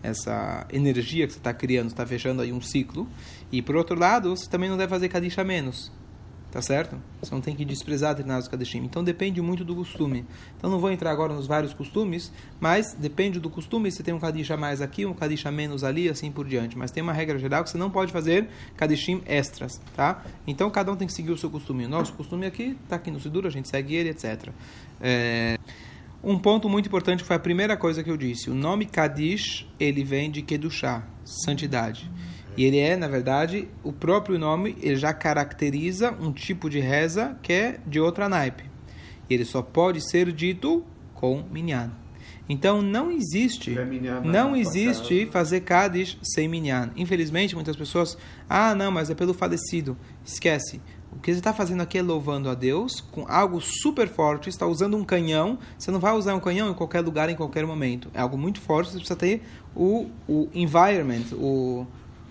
essa 0.03 0.65
energia 0.71 1.27
que 1.27 1.33
você 1.33 1.39
está 1.39 1.53
criando, 1.53 1.87
está 1.87 2.05
fechando 2.05 2.41
aí 2.41 2.51
um 2.51 2.61
ciclo. 2.61 3.07
E 3.51 3.61
por 3.61 3.75
outro 3.75 3.97
lado, 3.97 4.35
você 4.35 4.49
também 4.49 4.69
não 4.69 4.77
deve 4.77 4.89
fazer 4.89 5.09
Kadish 5.09 5.37
menos. 5.37 5.91
Tá 6.51 6.61
certo? 6.61 6.97
Você 7.21 7.33
não 7.33 7.39
tem 7.39 7.55
que 7.55 7.63
desprezar 7.63 8.09
determinados 8.09 8.45
Kadishim. 8.49 8.79
Então 8.79 9.01
depende 9.01 9.41
muito 9.41 9.63
do 9.63 9.73
costume. 9.73 10.25
Então 10.57 10.69
não 10.69 10.79
vou 10.79 10.91
entrar 10.91 11.09
agora 11.09 11.33
nos 11.33 11.47
vários 11.47 11.73
costumes, 11.73 12.29
mas 12.59 12.93
depende 12.93 13.39
do 13.39 13.49
costume. 13.49 13.89
Você 13.89 14.03
tem 14.03 14.13
um 14.13 14.19
Kadish 14.19 14.49
mais 14.59 14.81
aqui, 14.81 15.05
um 15.05 15.13
Kadish 15.13 15.45
menos 15.45 15.81
ali, 15.81 16.09
assim 16.09 16.29
por 16.29 16.45
diante. 16.45 16.77
Mas 16.77 16.91
tem 16.91 17.01
uma 17.01 17.13
regra 17.13 17.39
geral 17.39 17.63
que 17.63 17.69
você 17.69 17.77
não 17.77 17.89
pode 17.89 18.11
fazer 18.11 18.49
Kadishim 18.75 19.21
extras, 19.25 19.79
tá? 19.95 20.25
Então 20.45 20.69
cada 20.69 20.91
um 20.91 20.97
tem 20.97 21.07
que 21.07 21.13
seguir 21.13 21.31
o 21.31 21.37
seu 21.37 21.49
costume. 21.49 21.85
O 21.85 21.89
nosso 21.89 22.11
costume 22.11 22.45
aqui 22.45 22.77
está 22.83 22.97
aqui 22.97 23.09
no 23.09 23.19
Sidur, 23.21 23.47
a 23.47 23.49
gente 23.49 23.69
segue 23.69 23.95
ele, 23.95 24.09
etc. 24.09 24.49
É... 24.99 25.57
Um 26.23 26.37
ponto 26.37 26.69
muito 26.69 26.85
importante 26.85 27.23
foi 27.23 27.35
a 27.35 27.39
primeira 27.39 27.75
coisa 27.75 28.03
que 28.03 28.11
eu 28.11 28.17
disse. 28.17 28.49
O 28.49 28.53
nome 28.53 28.85
Kadish, 28.85 29.67
ele 29.79 30.03
vem 30.03 30.29
de 30.29 30.43
Kedushá, 30.43 31.03
santidade. 31.25 32.11
E 32.55 32.63
ele 32.63 32.77
é, 32.77 32.95
na 32.95 33.07
verdade, 33.07 33.67
o 33.83 33.91
próprio 33.91 34.37
nome, 34.37 34.77
ele 34.81 34.97
já 34.97 35.13
caracteriza 35.13 36.11
um 36.11 36.31
tipo 36.31 36.69
de 36.69 36.79
reza 36.79 37.37
que 37.41 37.51
é 37.51 37.79
de 37.87 37.99
outra 37.99 38.29
naipe. 38.29 38.65
Ele 39.29 39.45
só 39.45 39.63
pode 39.63 40.01
ser 40.09 40.31
dito 40.31 40.85
com 41.15 41.43
minyan. 41.49 41.91
Então 42.47 42.81
não 42.81 43.09
existe, 43.09 43.75
não 44.23 44.55
existe 44.55 45.25
fazer 45.27 45.61
Kadish 45.61 46.17
sem 46.21 46.47
minyan. 46.47 46.91
Infelizmente, 46.95 47.55
muitas 47.55 47.75
pessoas, 47.75 48.17
ah, 48.49 48.75
não, 48.75 48.91
mas 48.91 49.09
é 49.09 49.15
pelo 49.15 49.33
falecido. 49.33 49.97
Esquece. 50.23 50.81
O 51.11 51.19
que 51.19 51.31
você 51.31 51.39
está 51.39 51.53
fazendo 51.53 51.81
aqui 51.81 51.97
é 51.97 52.01
louvando 52.01 52.49
a 52.49 52.55
Deus 52.55 53.01
com 53.11 53.25
algo 53.27 53.59
super 53.59 54.07
forte. 54.07 54.49
está 54.49 54.65
usando 54.65 54.95
um 54.95 55.03
canhão. 55.03 55.59
Você 55.77 55.91
não 55.91 55.99
vai 55.99 56.15
usar 56.15 56.33
um 56.33 56.39
canhão 56.39 56.71
em 56.71 56.73
qualquer 56.73 57.01
lugar, 57.01 57.29
em 57.29 57.35
qualquer 57.35 57.65
momento. 57.65 58.09
É 58.13 58.21
algo 58.21 58.37
muito 58.37 58.61
forte. 58.61 58.91
Você 58.91 58.97
precisa 58.97 59.15
ter 59.15 59.41
o, 59.75 60.09
o 60.27 60.49
environment, 60.53 61.33
o, 61.33 61.85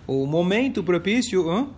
o 0.06 0.26
momento 0.26 0.82
propício, 0.82 1.68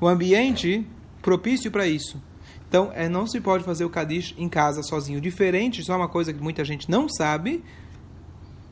o 0.00 0.06
ambiente 0.06 0.86
propício 1.22 1.70
para 1.70 1.86
isso. 1.86 2.20
Então, 2.68 2.90
é, 2.94 3.08
não 3.08 3.26
se 3.26 3.40
pode 3.40 3.64
fazer 3.64 3.84
o 3.84 3.90
Kadish 3.90 4.34
em 4.36 4.48
casa 4.48 4.82
sozinho. 4.82 5.20
Diferente, 5.20 5.82
só 5.84 5.96
uma 5.96 6.08
coisa 6.08 6.32
que 6.32 6.42
muita 6.42 6.64
gente 6.64 6.90
não 6.90 7.08
sabe, 7.08 7.64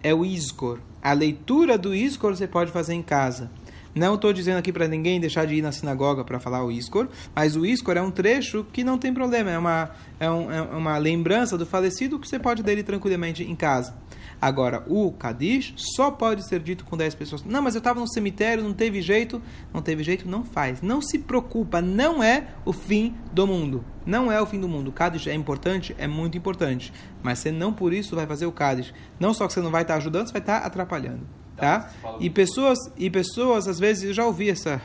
é 0.03 0.13
o 0.13 0.25
Iskor. 0.25 0.79
A 1.03 1.13
leitura 1.13 1.79
do 1.79 1.95
Iskor 1.95 2.37
você 2.37 2.47
pode 2.47 2.71
fazer 2.71 2.95
em 2.95 3.03
casa. 3.03 3.51
Não 3.95 4.17
estou 4.17 4.33
dizendo 4.33 4.59
aqui 4.59 4.73
para 4.73 4.89
ninguém 4.89 5.21
deixar 5.21 5.47
de 5.47 5.55
ir 5.55 5.63
na 5.63 5.71
sinagoga 5.71 6.25
para 6.25 6.41
falar 6.41 6.65
o 6.65 6.73
Iskor, 6.73 7.09
mas 7.35 7.55
o 7.55 7.65
Iskor 7.65 7.97
é 7.97 8.03
um 8.03 8.11
trecho 8.11 8.67
que 8.73 8.83
não 8.83 8.99
tem 8.99 9.15
problema, 9.15 9.51
é 9.51 9.59
uma, 9.59 9.91
é, 10.19 10.29
um, 10.29 10.51
é 10.51 10.61
uma 10.63 10.99
lembrança 10.99 11.57
do 11.57 11.65
falecido 11.65 12.19
que 12.19 12.29
você 12.29 12.39
pode 12.39 12.63
ler 12.63 12.83
tranquilamente 12.83 13.45
em 13.45 13.55
casa. 13.55 13.95
Agora, 14.41 14.85
o 14.89 15.13
Kadish 15.13 15.73
só 15.77 16.11
pode 16.11 16.47
ser 16.47 16.61
dito 16.61 16.85
com 16.85 16.97
10 16.97 17.15
pessoas. 17.15 17.45
Não, 17.45 17.63
mas 17.63 17.75
eu 17.75 17.79
estava 17.79 17.99
no 17.99 18.07
cemitério, 18.07 18.63
não 18.63 18.75
teve 18.75 19.01
jeito. 19.01 19.41
Não 19.73 19.81
teve 19.81 20.03
jeito, 20.03 20.29
não 20.29 20.45
faz. 20.45 20.83
Não 20.83 21.01
se 21.01 21.19
preocupa, 21.19 21.81
não 21.81 22.23
é 22.23 22.49
o 22.65 22.73
fim 22.73 23.15
do 23.33 23.47
mundo. 23.47 23.85
Não 24.05 24.31
é 24.31 24.41
o 24.41 24.45
fim 24.45 24.61
do 24.61 24.69
mundo. 24.69 24.89
O 24.89 24.93
Kadish 24.93 25.29
é 25.29 25.35
importante, 25.35 25.95
é 25.99 26.07
muito 26.07 26.37
importante. 26.37 26.93
Mas 27.23 27.39
você 27.39 27.51
não 27.51 27.73
por 27.73 27.93
isso 27.93 28.15
vai 28.15 28.27
fazer 28.27 28.45
o 28.45 28.53
Kadish. 28.53 28.93
Não 29.19 29.33
só 29.33 29.47
que 29.47 29.55
você 29.55 29.61
não 29.61 29.71
vai 29.71 29.83
estar 29.83 29.95
ajudando, 29.95 30.27
você 30.27 30.33
vai 30.33 30.43
estar 30.43 30.59
atrapalhando. 30.59 31.27
Tá? 31.57 31.91
E 32.19 32.29
pessoas, 32.29 32.79
e 32.97 33.09
pessoas, 33.09 33.69
às 33.69 33.79
vezes, 33.79 34.05
eu 34.05 34.15
já 34.15 34.27
ouvi 34.27 34.51
essa. 34.51 34.81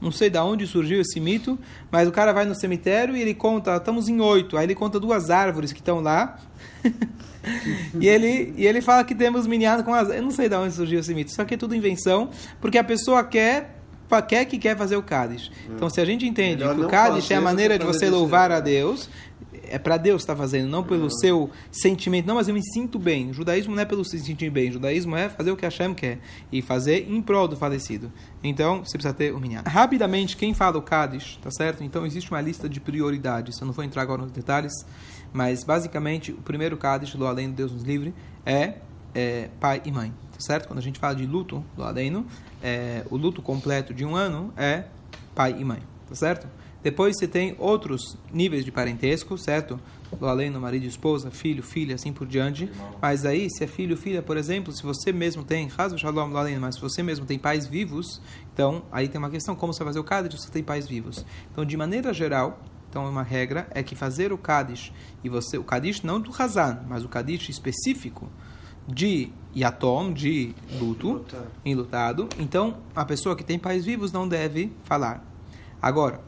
Não 0.00 0.12
sei 0.12 0.30
de 0.30 0.38
onde 0.38 0.66
surgiu 0.66 1.00
esse 1.00 1.18
mito, 1.18 1.58
mas 1.90 2.06
o 2.06 2.12
cara 2.12 2.32
vai 2.32 2.44
no 2.44 2.54
cemitério 2.54 3.16
e 3.16 3.20
ele 3.20 3.34
conta, 3.34 3.76
estamos 3.76 4.08
em 4.08 4.20
oito, 4.20 4.56
aí 4.56 4.64
ele 4.64 4.74
conta 4.74 5.00
duas 5.00 5.28
árvores 5.28 5.72
que 5.72 5.80
estão 5.80 6.00
lá. 6.00 6.38
e, 8.00 8.06
ele, 8.06 8.54
e 8.56 8.64
ele 8.64 8.80
fala 8.80 9.02
que 9.02 9.14
temos 9.14 9.46
miniado 9.46 9.82
com 9.82 9.92
as. 9.92 10.08
Eu 10.08 10.22
não 10.22 10.30
sei 10.30 10.48
de 10.48 10.54
onde 10.54 10.72
surgiu 10.72 11.00
esse 11.00 11.12
mito, 11.14 11.30
isso 11.32 11.42
aqui 11.42 11.54
é 11.54 11.56
tudo 11.56 11.74
invenção, 11.74 12.30
porque 12.60 12.78
a 12.78 12.84
pessoa 12.84 13.24
quer 13.24 13.78
quer 14.26 14.44
que 14.46 14.56
quer 14.56 14.76
fazer 14.76 14.96
o 14.96 15.02
Cádiz. 15.02 15.50
Então, 15.68 15.90
se 15.90 16.00
a 16.00 16.04
gente 16.04 16.26
entende 16.26 16.64
Melhor 16.64 16.74
que 16.74 16.80
o 16.80 16.88
Cádiz 16.88 17.30
é 17.30 17.34
a 17.34 17.40
maneira 17.40 17.78
de 17.78 17.84
você 17.84 18.08
louvar 18.08 18.50
a 18.50 18.58
Deus, 18.58 19.10
é 19.70 19.78
para 19.78 19.96
Deus 19.96 20.22
está 20.22 20.34
fazendo, 20.34 20.68
não 20.68 20.82
pelo 20.82 21.10
seu 21.10 21.50
sentimento. 21.70 22.26
Não, 22.26 22.34
mas 22.34 22.48
eu 22.48 22.54
me 22.54 22.62
sinto 22.62 22.98
bem. 22.98 23.30
O 23.30 23.34
judaísmo 23.34 23.74
não 23.74 23.82
é 23.82 23.84
pelo 23.84 24.04
se 24.04 24.18
sentir 24.18 24.50
bem. 24.50 24.70
O 24.70 24.72
judaísmo 24.74 25.16
é 25.16 25.28
fazer 25.28 25.50
o 25.50 25.56
que 25.56 25.64
Hashem 25.64 25.94
quer 25.94 26.18
e 26.50 26.62
fazer 26.62 27.10
em 27.10 27.20
prol 27.22 27.48
do 27.48 27.56
falecido. 27.56 28.12
Então, 28.42 28.84
você 28.84 28.96
precisa 28.96 29.14
ter 29.14 29.32
o 29.34 29.40
minyan. 29.40 29.62
Rapidamente, 29.66 30.36
quem 30.36 30.54
fala 30.54 30.78
o 30.78 30.82
Kaddish, 30.82 31.38
tá 31.42 31.50
certo? 31.50 31.82
Então, 31.84 32.06
existe 32.06 32.30
uma 32.30 32.40
lista 32.40 32.68
de 32.68 32.80
prioridades. 32.80 33.58
Eu 33.60 33.66
não 33.66 33.72
vou 33.72 33.84
entrar 33.84 34.02
agora 34.02 34.22
nos 34.22 34.32
detalhes, 34.32 34.72
mas 35.32 35.64
basicamente, 35.64 36.32
o 36.32 36.42
primeiro 36.42 36.76
Kaddish 36.76 37.14
do 37.14 37.26
Além 37.26 37.48
do 37.48 37.54
Deus 37.54 37.72
nos 37.72 37.82
livre 37.82 38.14
é, 38.44 38.74
é 39.14 39.48
pai 39.60 39.82
e 39.84 39.92
mãe, 39.92 40.12
tá 40.32 40.40
certo? 40.40 40.68
Quando 40.68 40.78
a 40.78 40.82
gente 40.82 40.98
fala 40.98 41.14
de 41.14 41.26
luto 41.26 41.64
do 41.76 41.82
Além, 41.82 42.24
é, 42.62 43.04
o 43.10 43.16
luto 43.16 43.42
completo 43.42 43.92
de 43.92 44.04
um 44.04 44.16
ano 44.16 44.52
é 44.56 44.84
pai 45.34 45.56
e 45.58 45.64
mãe, 45.64 45.80
tá 46.08 46.14
certo? 46.14 46.46
Depois 46.82 47.16
você 47.18 47.26
tem 47.26 47.56
outros 47.58 48.16
níveis 48.32 48.64
de 48.64 48.70
parentesco, 48.70 49.36
certo? 49.36 49.80
Além 50.20 50.50
do 50.50 50.60
marido 50.60 50.84
e 50.84 50.88
esposa, 50.88 51.30
filho, 51.30 51.62
filha, 51.62 51.96
assim 51.96 52.12
por 52.12 52.26
diante. 52.26 52.70
Mas 53.02 53.26
aí, 53.26 53.50
se 53.50 53.64
é 53.64 53.66
filho, 53.66 53.96
filha, 53.96 54.22
por 54.22 54.36
exemplo, 54.36 54.72
se 54.72 54.82
você 54.82 55.12
mesmo 55.12 55.42
tem, 55.42 55.68
Shalom, 55.96 56.30
mas 56.60 56.76
se 56.76 56.80
você 56.80 57.02
mesmo 57.02 57.26
tem 57.26 57.38
pais 57.38 57.66
vivos, 57.66 58.22
então 58.52 58.82
aí 58.92 59.08
tem 59.08 59.18
uma 59.18 59.28
questão, 59.28 59.56
como 59.56 59.72
você 59.72 59.80
vai 59.80 59.88
fazer 59.88 59.98
o 59.98 60.04
Kaddish 60.04 60.40
se 60.40 60.46
você 60.46 60.52
tem 60.52 60.62
pais 60.62 60.86
vivos? 60.86 61.24
Então, 61.50 61.64
de 61.64 61.76
maneira 61.76 62.14
geral, 62.14 62.62
então 62.88 63.06
uma 63.06 63.22
regra 63.22 63.66
é 63.72 63.82
que 63.82 63.94
fazer 63.94 64.32
o 64.32 64.38
Kaddish, 64.38 64.92
e 65.22 65.28
você, 65.28 65.58
o 65.58 65.64
Kaddish 65.64 66.02
não 66.02 66.20
do 66.20 66.30
Hazan, 66.36 66.84
mas 66.88 67.04
o 67.04 67.08
Kaddish 67.08 67.48
específico, 67.48 68.30
de 68.86 69.30
Yatom, 69.54 70.12
de 70.12 70.54
luto, 70.80 71.24
enlutado, 71.64 72.28
então 72.38 72.78
a 72.94 73.04
pessoa 73.04 73.36
que 73.36 73.44
tem 73.44 73.58
pais 73.58 73.84
vivos 73.84 74.12
não 74.12 74.26
deve 74.26 74.72
falar. 74.84 75.22
Agora, 75.82 76.27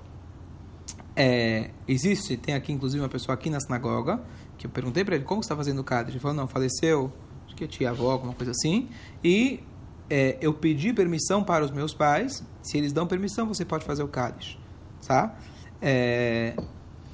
é, 1.22 1.68
existe, 1.86 2.34
tem 2.34 2.54
aqui 2.54 2.72
inclusive 2.72 3.02
uma 3.02 3.08
pessoa 3.10 3.34
aqui 3.34 3.50
na 3.50 3.60
sinagoga, 3.60 4.22
que 4.56 4.66
eu 4.66 4.70
perguntei 4.70 5.04
para 5.04 5.16
ele 5.16 5.24
como 5.24 5.42
está 5.42 5.54
fazendo 5.54 5.80
o 5.80 5.84
Kaddish. 5.84 6.14
Ele 6.14 6.18
falou, 6.18 6.34
não, 6.34 6.48
faleceu, 6.48 7.12
acho 7.44 7.54
que 7.54 7.64
é 7.64 7.66
tia-avó, 7.66 8.10
alguma 8.10 8.32
coisa 8.32 8.52
assim, 8.52 8.88
e 9.22 9.60
é, 10.08 10.38
eu 10.40 10.54
pedi 10.54 10.94
permissão 10.94 11.44
para 11.44 11.62
os 11.62 11.70
meus 11.70 11.92
pais, 11.92 12.42
se 12.62 12.78
eles 12.78 12.90
dão 12.90 13.06
permissão, 13.06 13.46
você 13.46 13.66
pode 13.66 13.84
fazer 13.84 14.02
o 14.02 14.08
Kaddish, 14.08 14.58
tá? 15.06 15.36
É, 15.82 16.54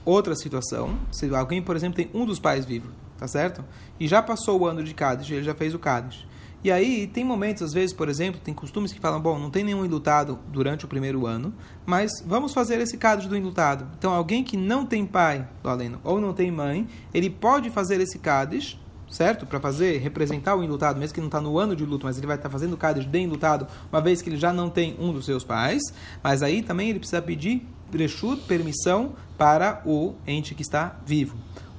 outra 0.04 0.36
situação, 0.36 0.96
se 1.10 1.34
alguém, 1.34 1.60
por 1.60 1.74
exemplo, 1.74 1.96
tem 1.96 2.08
um 2.14 2.24
dos 2.24 2.38
pais 2.38 2.64
vivo, 2.64 2.92
tá 3.18 3.26
certo? 3.26 3.64
E 3.98 4.06
já 4.06 4.22
passou 4.22 4.60
o 4.60 4.66
ano 4.66 4.84
de 4.84 4.94
Kaddish, 4.94 5.32
ele 5.32 5.42
já 5.42 5.54
fez 5.54 5.74
o 5.74 5.80
Kaddish. 5.80 6.24
E 6.66 6.72
aí 6.72 7.06
tem 7.06 7.22
momentos, 7.22 7.62
às 7.62 7.72
vezes, 7.72 7.94
por 7.94 8.08
exemplo, 8.08 8.40
tem 8.42 8.52
costumes 8.52 8.92
que 8.92 8.98
falam, 8.98 9.20
bom, 9.20 9.38
não 9.38 9.50
tem 9.50 9.62
nenhum 9.62 9.84
enlutado 9.84 10.36
durante 10.48 10.84
o 10.84 10.88
primeiro 10.88 11.24
ano, 11.24 11.54
mas 11.86 12.10
vamos 12.26 12.52
fazer 12.52 12.80
esse 12.80 12.96
Kaddish 12.96 13.28
do 13.28 13.36
enlutado. 13.36 13.86
Então, 13.96 14.12
alguém 14.12 14.42
que 14.42 14.56
não 14.56 14.84
tem 14.84 15.06
pai, 15.06 15.46
aleno, 15.62 16.00
ou 16.02 16.20
não 16.20 16.32
tem 16.32 16.50
mãe, 16.50 16.88
ele 17.14 17.30
pode 17.30 17.70
fazer 17.70 18.00
esse 18.00 18.18
Kaddish, 18.18 18.80
certo? 19.08 19.46
Para 19.46 19.60
fazer, 19.60 19.98
representar 19.98 20.56
o 20.56 20.64
enlutado, 20.64 20.98
mesmo 20.98 21.14
que 21.14 21.20
não 21.20 21.28
está 21.28 21.40
no 21.40 21.56
ano 21.56 21.76
de 21.76 21.86
luto, 21.86 22.04
mas 22.04 22.18
ele 22.18 22.26
vai 22.26 22.34
estar 22.34 22.48
tá 22.48 22.52
fazendo 22.52 22.72
o 22.72 22.76
Kaddish 22.76 23.06
de 23.06 23.18
enlutado, 23.20 23.68
uma 23.92 24.00
vez 24.00 24.20
que 24.20 24.28
ele 24.28 24.36
já 24.36 24.52
não 24.52 24.68
tem 24.68 24.96
um 24.98 25.12
dos 25.12 25.24
seus 25.24 25.44
pais. 25.44 25.80
Mas 26.20 26.42
aí 26.42 26.62
também 26.62 26.90
ele 26.90 26.98
precisa 26.98 27.22
pedir 27.22 27.64
prechut, 27.92 28.42
permissão 28.42 29.14
para 29.38 29.82
o 29.86 30.16
ente 30.26 30.52
que 30.52 30.62
está 30.62 30.98
vivo. 31.06 31.36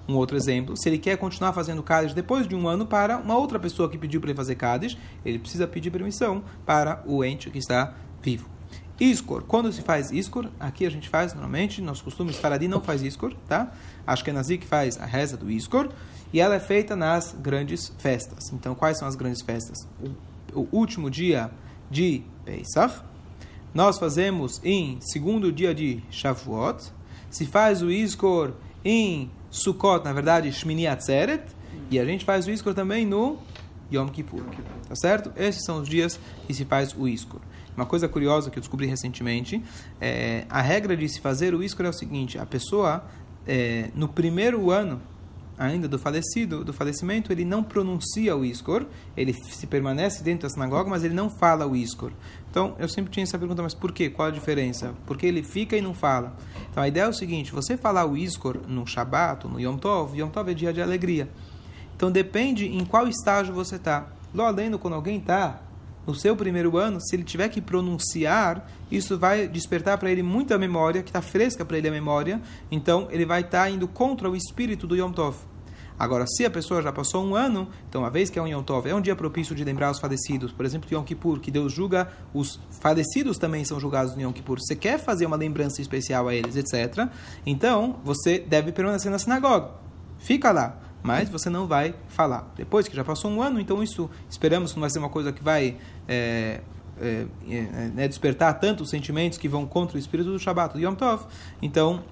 Um 0.08 0.16
outro 0.16 0.38
exemplo, 0.38 0.78
se 0.78 0.88
ele 0.88 0.98
quer 0.98 1.18
continuar 1.18 1.52
fazendo 1.52 1.84
Kaddish 1.84 2.14
depois 2.14 2.48
de 2.48 2.56
um 2.56 2.68
ano 2.68 2.86
para 2.86 3.18
uma 3.18 3.38
outra 3.38 3.60
pessoa 3.60 3.90
que 3.90 3.98
pediu 3.98 4.22
para 4.22 4.30
ele 4.30 4.38
fazer 4.38 4.56
Kaddish, 4.56 4.98
ele 5.26 5.38
precisa 5.38 5.68
pedir 5.68 5.92
permissão 5.92 6.44
para 6.66 7.04
o 7.06 7.24
ente 7.26 7.50
que 7.50 7.58
está 7.58 7.94
vivo. 8.22 8.50
Iskor, 9.00 9.44
quando 9.44 9.72
se 9.72 9.82
faz 9.82 10.12
Iskor, 10.12 10.48
aqui 10.60 10.86
a 10.86 10.90
gente 10.90 11.08
faz 11.08 11.34
normalmente, 11.34 11.82
nosso 11.82 12.04
costume 12.04 12.34
Faradi 12.34 12.68
não 12.68 12.82
faz 12.82 13.04
Iskor, 13.04 13.36
tá? 13.48 13.72
Acho 14.08 14.24
que 14.24 14.30
é 14.30 14.34
Nazi 14.34 14.58
que 14.58 14.66
faz 14.66 14.98
a 15.00 15.06
reza 15.06 15.38
do 15.38 15.52
Iskor, 15.52 15.90
e 16.34 16.40
ela 16.40 16.56
é 16.56 16.60
feita 16.60 16.96
nas 16.96 17.36
grandes 17.40 17.94
festas. 18.00 18.52
Então, 18.52 18.74
quais 18.74 18.98
são 18.98 19.08
as 19.08 19.16
grandes 19.16 19.42
festas? 19.42 19.88
O, 20.54 20.62
o 20.62 20.68
último 20.72 21.12
dia 21.12 21.52
de 21.92 22.24
Pesach, 22.44 23.04
nós 23.74 24.00
fazemos 24.00 24.60
em 24.64 24.98
segundo 25.00 25.52
dia 25.52 25.76
de 25.76 26.02
Shavuot, 26.10 26.92
se 27.30 27.46
faz 27.46 27.84
o 27.84 27.92
Iskor 27.92 28.54
em 28.84 29.30
Sukkot, 29.50 30.04
na 30.04 30.14
verdade, 30.14 30.52
Shmini 30.52 30.88
Atzeret, 30.88 31.44
e 31.90 32.00
a 32.00 32.06
gente 32.06 32.26
faz 32.26 32.48
o 32.48 32.52
Iskor 32.52 32.74
também 32.74 33.06
no 33.06 33.38
Yom 33.92 34.08
Kippur, 34.10 34.44
tá 34.88 34.96
certo? 34.96 35.32
Esses 35.36 35.64
são 35.64 35.82
os 35.82 35.88
dias 35.88 36.20
que 36.46 36.54
se 36.54 36.66
faz 36.66 36.94
o 36.94 37.08
Iskor. 37.08 37.40
Uma 37.76 37.86
coisa 37.86 38.08
curiosa 38.08 38.50
que 38.50 38.58
eu 38.58 38.62
descobri 38.62 38.88
recentemente, 38.88 39.64
é, 40.02 40.46
a 40.50 40.62
regra 40.62 40.98
de 40.98 41.08
se 41.08 41.22
fazer 41.22 41.54
o 41.54 41.64
Iskor 41.64 41.86
é 41.86 41.90
o 41.90 41.94
seguinte, 41.94 42.38
a 42.38 42.46
pessoa, 42.46 43.06
é, 43.48 43.90
no 43.96 44.08
primeiro 44.08 44.72
ano 44.72 45.02
ainda 45.58 45.88
do 45.88 45.98
falecido, 45.98 46.64
do 46.64 46.72
falecimento, 46.72 47.32
ele 47.32 47.44
não 47.44 47.64
pronuncia 47.64 48.36
o 48.36 48.46
Iskor, 48.46 48.86
ele 49.16 49.34
se 49.34 49.66
permanece 49.66 50.24
dentro 50.24 50.48
da 50.48 50.54
sinagoga, 50.54 50.90
mas 50.90 51.04
ele 51.04 51.14
não 51.14 51.30
fala 51.30 51.66
o 51.66 51.76
Iskor. 51.76 52.12
Então, 52.50 52.76
eu 52.78 52.88
sempre 52.88 53.12
tinha 53.12 53.24
essa 53.24 53.38
pergunta, 53.38 53.64
mas 53.64 53.74
por 53.74 53.92
quê? 53.92 54.10
Qual 54.10 54.28
a 54.28 54.32
diferença? 54.32 54.94
Porque 55.06 55.26
ele 55.26 55.44
fica 55.44 55.76
e 55.76 55.82
não 55.82 55.94
fala. 55.94 56.36
Então, 56.70 56.82
a 56.84 56.88
ideia 56.88 57.06
é 57.06 57.08
o 57.08 57.14
seguinte, 57.14 57.52
você 57.52 57.76
falar 57.76 58.06
o 58.06 58.16
Iskor 58.16 58.60
no 58.68 58.86
Shabat, 58.86 59.48
no 59.48 59.60
Yom 59.60 59.78
Tov, 59.78 60.18
Yom 60.18 60.30
Tov 60.30 60.52
é 60.52 60.54
dia 60.54 60.72
de 60.72 60.82
alegria. 60.82 61.30
Então, 61.96 62.12
depende 62.12 62.68
em 62.68 62.86
qual 62.86 63.08
estágio 63.08 63.54
você 63.54 63.76
está. 63.76 64.08
Lo 64.34 64.44
além, 64.44 64.72
quando 64.78 64.94
alguém 64.94 65.18
está 65.18 65.62
no 66.08 66.16
seu 66.16 66.38
primeiro 66.38 66.78
ano, 66.78 67.02
se 67.02 67.16
ele 67.16 67.24
tiver 67.24 67.50
que 67.50 67.60
pronunciar, 67.60 68.72
isso 68.90 69.20
vai 69.20 69.46
despertar 69.46 69.98
para 69.98 70.10
ele 70.10 70.24
muita 70.24 70.58
memória, 70.58 71.04
que 71.04 71.10
está 71.10 71.22
fresca 71.22 71.66
para 71.66 71.78
ele 71.78 71.90
a 71.90 71.92
memória, 71.92 72.42
então 72.72 73.10
ele 73.12 73.26
vai 73.26 73.42
estar 73.42 73.64
tá 73.64 73.70
indo 73.70 73.90
contra 73.90 74.30
o 74.30 74.36
espírito 74.36 74.88
do 74.88 74.96
Yom 74.96 75.12
Tov. 75.12 75.36
Agora, 76.00 76.26
se 76.28 76.46
a 76.46 76.50
pessoa 76.50 76.82
já 76.82 76.94
passou 76.94 77.26
um 77.26 77.36
ano, 77.36 77.68
então 77.90 78.02
uma 78.02 78.10
vez 78.10 78.30
que 78.30 78.40
é 78.40 78.42
um 78.42 78.48
Yom 78.48 78.64
Tov, 78.64 78.88
é 78.88 78.96
um 78.96 79.02
dia 79.02 79.16
propício 79.16 79.54
de 79.54 79.64
lembrar 79.66 79.92
os 79.92 80.00
falecidos, 80.00 80.54
por 80.54 80.66
exemplo, 80.66 80.88
Yom 80.90 81.04
Kippur, 81.04 81.40
que 81.40 81.52
Deus 81.52 81.74
julga, 81.74 82.08
os 82.34 82.58
falecidos 82.80 83.38
também 83.38 83.66
são 83.66 83.78
julgados 83.78 84.16
no 84.16 84.22
Yom 84.22 84.32
Kippur. 84.32 84.60
Você 84.62 84.76
quer 84.76 85.00
fazer 85.00 85.26
uma 85.26 85.36
lembrança 85.36 85.82
especial 85.82 86.28
a 86.30 86.36
eles, 86.36 86.56
etc. 86.56 87.10
Então, 87.46 88.00
você 88.04 88.40
deve 88.40 88.72
permanecer 88.72 89.12
na 89.12 89.20
sinagoga. 89.20 89.72
Fica 90.20 90.52
lá 90.52 90.87
mas 91.04 91.30
você 91.30 91.50
não 91.50 91.68
vai 91.68 91.96
falar. 92.08 92.52
Depois 92.56 92.88
que 92.88 92.96
já 92.96 93.04
passou 93.04 93.32
um 93.32 93.42
ano, 93.42 93.60
então 93.60 93.82
isso 93.82 94.10
esperamos 94.30 94.72
que 94.72 94.78
não 94.78 94.82
vai 94.82 94.90
ser 94.90 95.00
uma 95.00 95.10
coisa 95.10 95.32
que 95.32 95.44
vai 95.44 95.78
é, 96.08 96.62
é, 97.00 97.26
é, 97.50 97.62
né, 97.94 98.08
despertar 98.08 98.60
tantos 98.60 98.90
sentimentos 98.90 99.38
que 99.38 99.48
vão 99.48 99.66
contra 99.66 99.98
o 99.98 100.00
espírito 100.00 100.32
do 100.32 100.40
Shabbat, 100.40 100.74
do 100.74 100.80
Yom 100.80 100.96
Tov. 100.96 101.26
Então, 101.62 102.04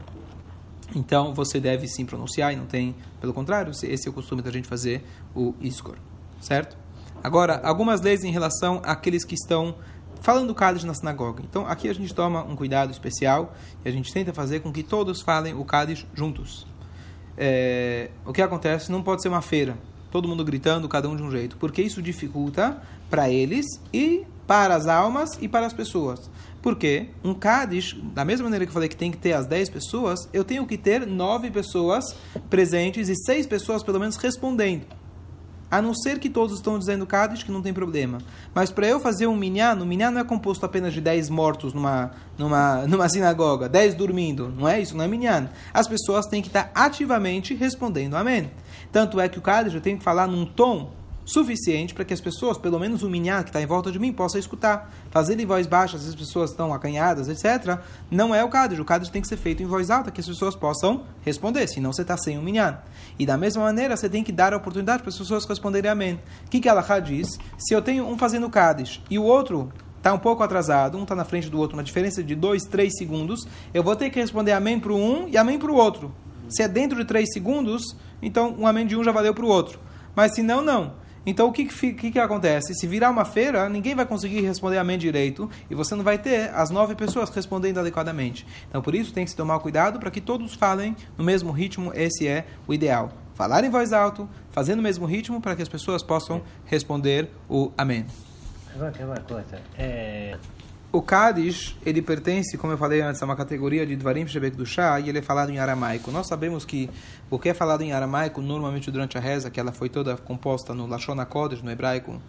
então 0.96 1.34
você 1.34 1.60
deve 1.60 1.88
sim 1.88 2.06
pronunciar 2.06 2.54
e 2.54 2.56
não 2.56 2.66
tem, 2.66 2.96
pelo 3.20 3.34
contrário, 3.34 3.72
esse 3.72 4.08
é 4.08 4.10
o 4.10 4.14
costume 4.14 4.42
da 4.42 4.52
gente 4.52 4.68
fazer 4.68 5.04
o 5.36 5.54
Iskor, 5.60 5.98
certo? 6.40 6.78
Agora, 7.24 7.60
algumas 7.64 8.02
leis 8.02 8.24
em 8.24 8.32
relação 8.32 8.82
àqueles 8.86 9.26
que 9.26 9.34
estão 9.34 9.76
falando 10.22 10.54
Kaddish 10.54 10.84
na 10.84 10.94
sinagoga. 10.94 11.44
Então, 11.44 11.66
aqui 11.68 11.90
a 11.90 11.94
gente 11.94 12.14
toma 12.14 12.44
um 12.44 12.56
cuidado 12.56 12.92
especial 12.92 13.54
e 13.84 13.90
a 13.90 13.92
gente 13.92 14.14
tenta 14.14 14.34
fazer 14.34 14.60
com 14.60 14.72
que 14.72 14.84
todos 14.84 15.22
falem 15.22 15.54
o 15.54 15.66
Kaddish 15.66 16.06
juntos 16.14 16.68
é, 17.38 18.10
o 18.26 18.34
que 18.34 18.42
acontece 18.42 18.92
não 18.92 19.02
pode 19.04 19.22
ser 19.22 19.28
uma 19.28 19.42
feira, 19.42 19.78
todo 20.12 20.28
mundo 20.28 20.44
gritando, 20.44 20.88
cada 20.88 21.10
um 21.10 21.16
de 21.16 21.24
um 21.24 21.32
jeito, 21.32 21.58
porque 21.58 21.82
isso 21.82 22.02
dificulta 22.02 22.82
para 23.10 23.30
eles 23.30 23.66
e 23.94 24.26
para 24.48 24.76
as 24.76 24.88
almas 24.88 25.38
e 25.42 25.48
para 25.48 25.66
as 25.66 25.74
pessoas. 25.74 26.30
Porque 26.62 27.10
um 27.24 27.34
Kaddish, 27.34 27.96
da 28.14 28.26
mesma 28.26 28.46
maneira 28.46 28.66
que 28.66 28.70
eu 28.70 28.74
falei 28.74 28.90
que 28.90 28.96
tem 28.96 29.12
que 29.12 29.18
ter 29.18 29.34
as 29.34 29.46
10 29.46 29.70
pessoas, 29.70 30.28
eu 30.34 30.44
tenho 30.44 30.66
que 30.66 30.78
ter 30.78 31.06
9 31.06 31.52
pessoas 31.52 32.16
presentes 32.50 33.08
e 33.08 33.16
6 33.16 33.46
pessoas 33.46 33.84
pelo 33.84 34.00
menos 34.00 34.16
respondendo. 34.16 34.86
A 35.76 35.82
não 35.82 35.94
ser 35.94 36.20
que 36.20 36.30
todos 36.30 36.56
estão 36.56 36.80
dizendo 36.80 37.06
Kaddish, 37.06 37.44
que 37.44 37.52
não 37.52 37.62
tem 37.62 37.74
problema. 37.74 38.20
Mas 38.54 38.72
para 38.72 38.88
eu 38.88 38.98
fazer 38.98 39.28
um 39.28 39.36
minyan, 39.36 39.76
o 39.76 39.86
minyan 39.86 40.10
não 40.10 40.22
é 40.22 40.24
composto 40.24 40.66
apenas 40.66 40.94
de 40.94 41.02
10 41.02 41.30
mortos 41.30 41.74
numa, 41.74 42.12
numa, 42.38 42.88
numa 42.88 43.10
sinagoga, 43.10 43.68
10 43.68 43.96
dormindo. 43.96 44.54
Não 44.58 44.70
é 44.70 44.80
isso, 44.80 44.96
não 44.96 45.04
é 45.04 45.08
minyan. 45.10 45.50
As 45.74 45.86
pessoas 45.86 46.28
têm 46.28 46.42
que 46.42 46.48
estar 46.48 46.72
ativamente 46.74 47.54
respondendo 47.54 48.16
amém. 48.16 48.50
Tanto 48.90 49.20
é 49.20 49.28
que 49.28 49.38
o 49.38 49.42
Kaddish 49.42 49.82
tenho 49.82 49.98
que 49.98 50.04
falar 50.04 50.28
num 50.28 50.46
tom 50.46 50.94
suficiente 51.26 51.94
para 51.94 52.06
que 52.06 52.14
as 52.14 52.22
pessoas, 52.22 52.58
pelo 52.58 52.80
menos 52.80 53.02
o 53.04 53.10
minhá 53.10 53.44
que 53.44 53.50
está 53.50 53.62
em 53.62 53.66
volta 53.66 53.92
de 53.92 53.98
mim, 53.98 54.14
possa 54.14 54.38
escutar. 54.38 54.94
Fazer 55.10 55.40
em 55.40 55.46
voz 55.46 55.66
baixa, 55.66 55.98
se 55.98 56.08
as 56.08 56.16
pessoas 56.16 56.52
estão 56.52 56.74
acanhadas, 56.74 57.28
etc., 57.28 57.80
não 58.10 58.34
é 58.34 58.44
o 58.44 58.50
Kaddish. 58.50 58.80
O 58.80 58.86
Kaddish 58.86 59.10
tem 59.10 59.22
que 59.22 59.28
ser 59.28 59.38
feito 59.38 59.64
em 59.64 59.66
voz 59.66 59.90
alta, 59.90 60.12
que 60.12 60.22
as 60.22 60.28
pessoas 60.28 60.56
possam 60.56 61.04
responder, 61.24 61.68
senão 61.68 61.92
você 61.92 62.04
está 62.04 62.16
sem 62.16 62.38
o 62.38 62.42
minhá. 62.42 62.84
E 63.18 63.26
da 63.26 63.38
mesma 63.38 63.64
maneira, 63.64 63.98
você 63.98 64.08
tem 64.08 64.24
que 64.24 64.32
dar 64.32 64.54
a 64.54 64.58
oportunidade 64.58 65.02
para 65.02 65.10
as 65.10 65.18
pessoas 65.18 65.46
responderem 65.46 65.90
amém. 65.90 66.20
O 66.46 66.50
que, 66.50 66.60
que 66.60 66.70
Allah 66.70 67.00
diz? 67.00 67.40
Se 67.58 67.74
eu 67.74 67.82
tenho 67.82 68.08
um 68.08 68.18
fazendo 68.18 68.50
Kaddish 68.50 69.02
e 69.10 69.18
o 69.18 69.24
outro 69.24 69.72
está 69.98 70.14
um 70.14 70.20
pouco 70.20 70.44
atrasado, 70.44 71.00
um 71.00 71.02
está 71.04 71.16
na 71.16 71.26
frente 71.26 71.50
do 71.50 71.58
outro, 71.58 71.76
uma 71.76 71.84
diferença 71.84 72.24
de 72.24 72.36
2, 72.36 72.66
3 72.66 72.96
segundos, 72.96 73.48
eu 73.74 73.82
vou 73.82 73.96
ter 73.96 74.12
que 74.12 74.20
responder 74.20 74.52
amém 74.52 74.80
para 74.80 74.94
um 74.94 75.28
e 75.28 75.36
amém 75.36 75.58
para 75.58 75.72
o 75.72 75.76
outro. 75.76 76.14
Se 76.48 76.62
é 76.62 76.68
dentro 76.68 76.98
de 77.00 77.06
3 77.06 77.28
segundos, 77.34 77.96
então 78.22 78.56
um 78.60 78.68
amém 78.68 78.86
de 78.86 78.96
um 78.96 79.04
já 79.04 79.12
valeu 79.12 79.34
para 79.34 79.44
o 79.44 79.48
outro. 79.48 79.80
Mas 80.16 80.36
se 80.36 80.44
não, 80.44 80.62
não. 80.62 80.94
Então, 81.26 81.48
o 81.48 81.52
que, 81.52 81.66
que, 81.66 82.12
que, 82.12 82.20
acontece? 82.20 82.76
Se 82.76 82.86
virar 82.86 83.10
uma 83.10 83.26
feira, 83.26 83.68
ninguém 83.68 83.96
vai 83.96 84.06
conseguir 84.06 84.42
responder 84.42 84.78
amém 84.78 84.98
direito 84.98 85.50
e 85.70 85.76
você 85.76 85.96
não 85.96 86.04
vai 86.04 86.18
ter 86.18 86.54
as 86.54 86.70
nove 86.70 86.94
pessoas 86.96 87.30
respondendo 87.30 87.80
adequadamente. 87.80 88.46
Então, 88.70 88.82
por 88.82 88.94
isso, 88.94 89.14
tem 89.14 89.26
que 89.26 89.32
se 89.32 89.38
tomar 89.38 89.60
cuidado 89.60 90.00
para 90.00 90.12
que 90.12 90.22
todos 90.22 90.54
falem 90.54 90.96
no 91.18 91.24
mesmo 91.24 91.52
ritmo. 91.52 91.92
Esse 91.96 92.28
é 92.28 92.46
o 92.68 92.74
ideal. 92.74 93.12
Falar 93.34 93.64
em 93.64 93.70
voz 93.70 93.92
alta, 93.92 94.28
fazer 94.52 94.76
no 94.76 94.82
mesmo 94.82 95.06
ritmo 95.06 95.42
para 95.42 95.56
que 95.56 95.62
as 95.62 95.68
pessoas 95.68 96.04
possam 96.04 96.42
responder 96.66 97.30
o 97.50 97.72
amém. 97.78 98.06
Agora 98.74 98.92
tem 98.92 99.06
uma 99.06 99.20
coisa. 99.20 99.60
É... 99.78 100.38
O 100.96 101.02
Kaddish, 101.02 101.76
ele 101.86 102.02
pertence, 102.02 102.58
como 102.58 102.72
eu 102.72 102.78
falei 102.78 103.02
antes, 103.02 103.22
a 103.22 103.26
uma 103.26 103.36
categoria 103.36 103.86
de 103.86 103.98
Dvarim 103.98 104.26
Shebek 104.26 104.56
do 104.56 104.66
Shah, 104.66 104.98
e 105.02 105.10
ele 105.10 105.18
é 105.18 105.22
falado 105.22 105.50
em 105.50 105.60
aramaico. 105.60 106.10
Nós 106.10 106.26
sabemos 106.26 106.64
que 106.64 106.90
o 107.30 107.38
que 107.38 107.50
é 107.50 107.54
falado 107.54 107.82
em 107.82 107.92
aramaico, 107.92 108.42
normalmente 108.42 108.90
durante 108.90 109.18
a 109.18 109.20
reza, 109.20 109.52
que 109.52 109.60
ela 109.60 109.74
foi 109.74 109.90
toda 109.90 110.16
composta 110.16 110.74
no 110.74 110.88
Lashon 110.88 111.20
HaKodesh, 111.20 111.62
no 111.62 111.70
hebraico 111.70 112.22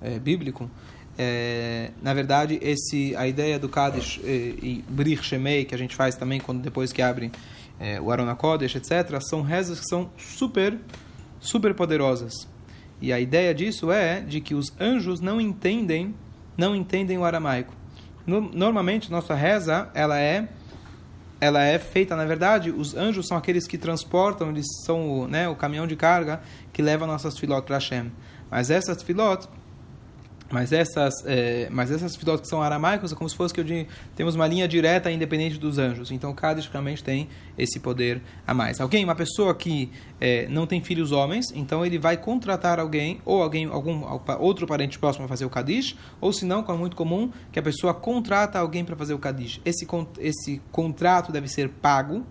é, 0.00 0.20
bíblico, 0.20 0.70
é, 1.18 1.90
na 2.00 2.14
verdade, 2.14 2.60
esse, 2.62 3.12
a 3.16 3.26
ideia 3.26 3.58
do 3.58 3.68
Kaddish 3.68 4.20
é, 4.22 4.28
e 4.28 4.84
Brich 4.88 5.24
Shemei, 5.24 5.64
que 5.64 5.74
a 5.74 5.78
gente 5.78 5.96
faz 5.96 6.14
também 6.14 6.38
quando 6.38 6.62
depois 6.62 6.92
que 6.92 7.02
abre 7.02 7.32
é, 7.80 8.00
o 8.00 8.12
Aron 8.12 8.30
HaKodesh, 8.30 8.76
etc., 8.76 9.20
são 9.20 9.42
rezas 9.42 9.80
que 9.80 9.86
são 9.86 10.08
super, 10.16 10.78
super 11.40 11.74
poderosas. 11.74 12.46
E 13.00 13.12
a 13.12 13.18
ideia 13.18 13.52
disso 13.52 13.90
é 13.90 14.20
de 14.20 14.40
que 14.40 14.54
os 14.54 14.72
anjos 14.80 15.18
não 15.18 15.40
entendem, 15.40 16.14
não 16.56 16.76
entendem 16.76 17.18
o 17.18 17.24
aramaico 17.24 17.81
normalmente 18.26 19.10
nossa 19.10 19.34
reza 19.34 19.90
ela 19.94 20.18
é 20.18 20.48
ela 21.40 21.62
é 21.62 21.78
feita 21.78 22.14
na 22.14 22.24
verdade 22.24 22.70
os 22.70 22.94
anjos 22.94 23.26
são 23.26 23.36
aqueles 23.36 23.66
que 23.66 23.76
transportam 23.76 24.50
eles 24.50 24.66
são 24.84 25.10
o, 25.10 25.28
né, 25.28 25.48
o 25.48 25.56
caminhão 25.56 25.86
de 25.86 25.96
carga 25.96 26.40
que 26.72 26.80
leva 26.80 27.06
nossas 27.06 27.38
filot 27.38 27.66
para 27.66 27.76
Hashem. 27.76 28.12
Mas 28.50 28.70
essas 28.70 29.02
filot 29.02 29.48
mas 30.52 30.70
essas, 30.70 31.14
é, 31.24 31.66
mas 31.70 31.90
essas 31.90 32.14
filósofas 32.14 32.42
que 32.42 32.50
são 32.50 32.62
aramaicas 32.62 33.10
é 33.10 33.16
como 33.16 33.28
se 33.28 33.34
fosse 33.34 33.54
que 33.54 33.60
eu 33.60 33.64
digo, 33.64 33.88
temos 34.14 34.34
uma 34.34 34.46
linha 34.46 34.68
direta 34.68 35.10
independente 35.10 35.58
dos 35.58 35.78
anjos. 35.78 36.10
Então, 36.10 36.32
cada 36.34 36.60
realmente 36.60 37.02
tem 37.02 37.28
esse 37.56 37.80
poder 37.80 38.20
a 38.46 38.52
mais. 38.52 38.80
Alguém, 38.80 39.02
uma 39.02 39.14
pessoa 39.14 39.54
que 39.54 39.90
é, 40.20 40.46
não 40.48 40.66
tem 40.66 40.82
filhos 40.82 41.10
homens, 41.10 41.46
então 41.54 41.84
ele 41.84 41.98
vai 41.98 42.18
contratar 42.18 42.78
alguém, 42.78 43.20
ou 43.24 43.42
alguém, 43.42 43.64
algum 43.64 44.04
outro 44.38 44.66
parente 44.66 44.98
próximo 44.98 45.26
para 45.26 45.34
fazer 45.34 45.46
o 45.46 45.50
Kadish, 45.50 45.96
ou 46.20 46.32
se 46.32 46.44
não, 46.44 46.62
como 46.62 46.76
é 46.76 46.80
muito 46.80 46.96
comum, 46.96 47.30
que 47.50 47.58
a 47.58 47.62
pessoa 47.62 47.94
contrata 47.94 48.58
alguém 48.58 48.84
para 48.84 48.94
fazer 48.94 49.14
o 49.14 49.18
Kadish. 49.18 49.60
Esse, 49.64 49.86
esse 50.18 50.60
contrato 50.70 51.32
deve 51.32 51.48
ser 51.48 51.70
pago, 51.70 52.26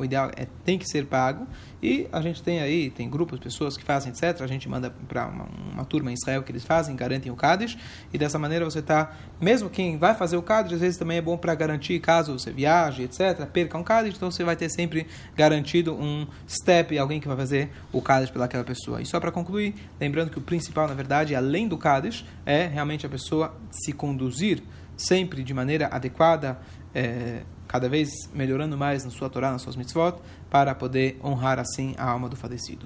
o 0.00 0.04
ideal 0.04 0.30
é 0.36 0.46
tem 0.64 0.78
que 0.78 0.86
ser 0.86 1.06
pago. 1.06 1.46
E 1.82 2.08
a 2.12 2.20
gente 2.20 2.42
tem 2.42 2.60
aí 2.60 2.90
tem 2.90 3.08
grupos 3.08 3.38
pessoas 3.38 3.76
que 3.76 3.82
fazem 3.82 4.12
etc 4.12 4.42
a 4.42 4.46
gente 4.46 4.68
manda 4.68 4.90
para 5.08 5.26
uma, 5.26 5.48
uma, 5.72 5.84
turma 5.84 6.10
em 6.10 6.14
Israel 6.14 6.42
que 6.42 6.52
eles 6.52 6.62
fazem 6.62 6.94
garantem 6.94 7.32
o 7.32 7.36
Cádiz 7.36 7.76
e 8.12 8.18
dessa 8.18 8.38
maneira 8.38 8.66
você 8.66 8.80
está 8.80 9.16
mesmo 9.40 9.70
quem 9.70 9.96
vai 9.96 10.14
fazer 10.14 10.36
o 10.36 10.42
Cádiz 10.42 10.74
às 10.74 10.80
vezes 10.80 10.98
também 10.98 11.16
é 11.16 11.22
bom 11.22 11.38
para 11.38 11.54
garantir 11.54 11.98
caso 12.00 12.38
você 12.38 12.52
viaje 12.52 13.02
etc 13.02 13.46
perca 13.50 13.78
um 13.78 13.82
Cádiz 13.82 14.14
então 14.14 14.30
você 14.30 14.44
vai 14.44 14.56
ter 14.56 14.68
sempre 14.68 15.06
garantido 15.34 15.94
um 15.94 16.26
step 16.46 16.98
alguém 16.98 17.18
que 17.18 17.26
vai 17.26 17.36
fazer 17.36 17.70
o 17.90 18.02
Cádiz 18.02 18.30
pelaquela 18.30 18.64
pessoa. 18.64 19.00
E 19.00 19.06
só 19.06 19.18
para 19.18 19.32
concluir 19.32 19.74
lembrando 19.98 20.30
que 20.30 20.38
o 20.38 20.42
principal 20.42 20.86
na 20.86 20.94
verdade 20.94 21.34
além 21.34 21.66
do 21.66 21.78
Cádiz 21.78 22.26
é 22.44 22.66
realmente 22.66 23.06
a 23.06 23.08
pessoa 23.08 23.54
se 23.70 23.92
conduzir 23.94 24.62
sempre 24.98 25.42
de 25.42 25.54
maneira 25.54 25.86
adequada 25.86 26.58
é, 26.94 27.42
cada 27.70 27.88
vez 27.88 28.10
melhorando 28.34 28.76
mais 28.76 29.04
na 29.04 29.12
sua 29.12 29.30
Torá, 29.30 29.52
nas 29.52 29.62
suas 29.62 29.76
mitzvot, 29.76 30.18
para 30.50 30.74
poder 30.74 31.16
honrar 31.22 31.60
assim 31.60 31.94
a 31.96 32.10
alma 32.10 32.28
do 32.28 32.34
falecido. 32.34 32.84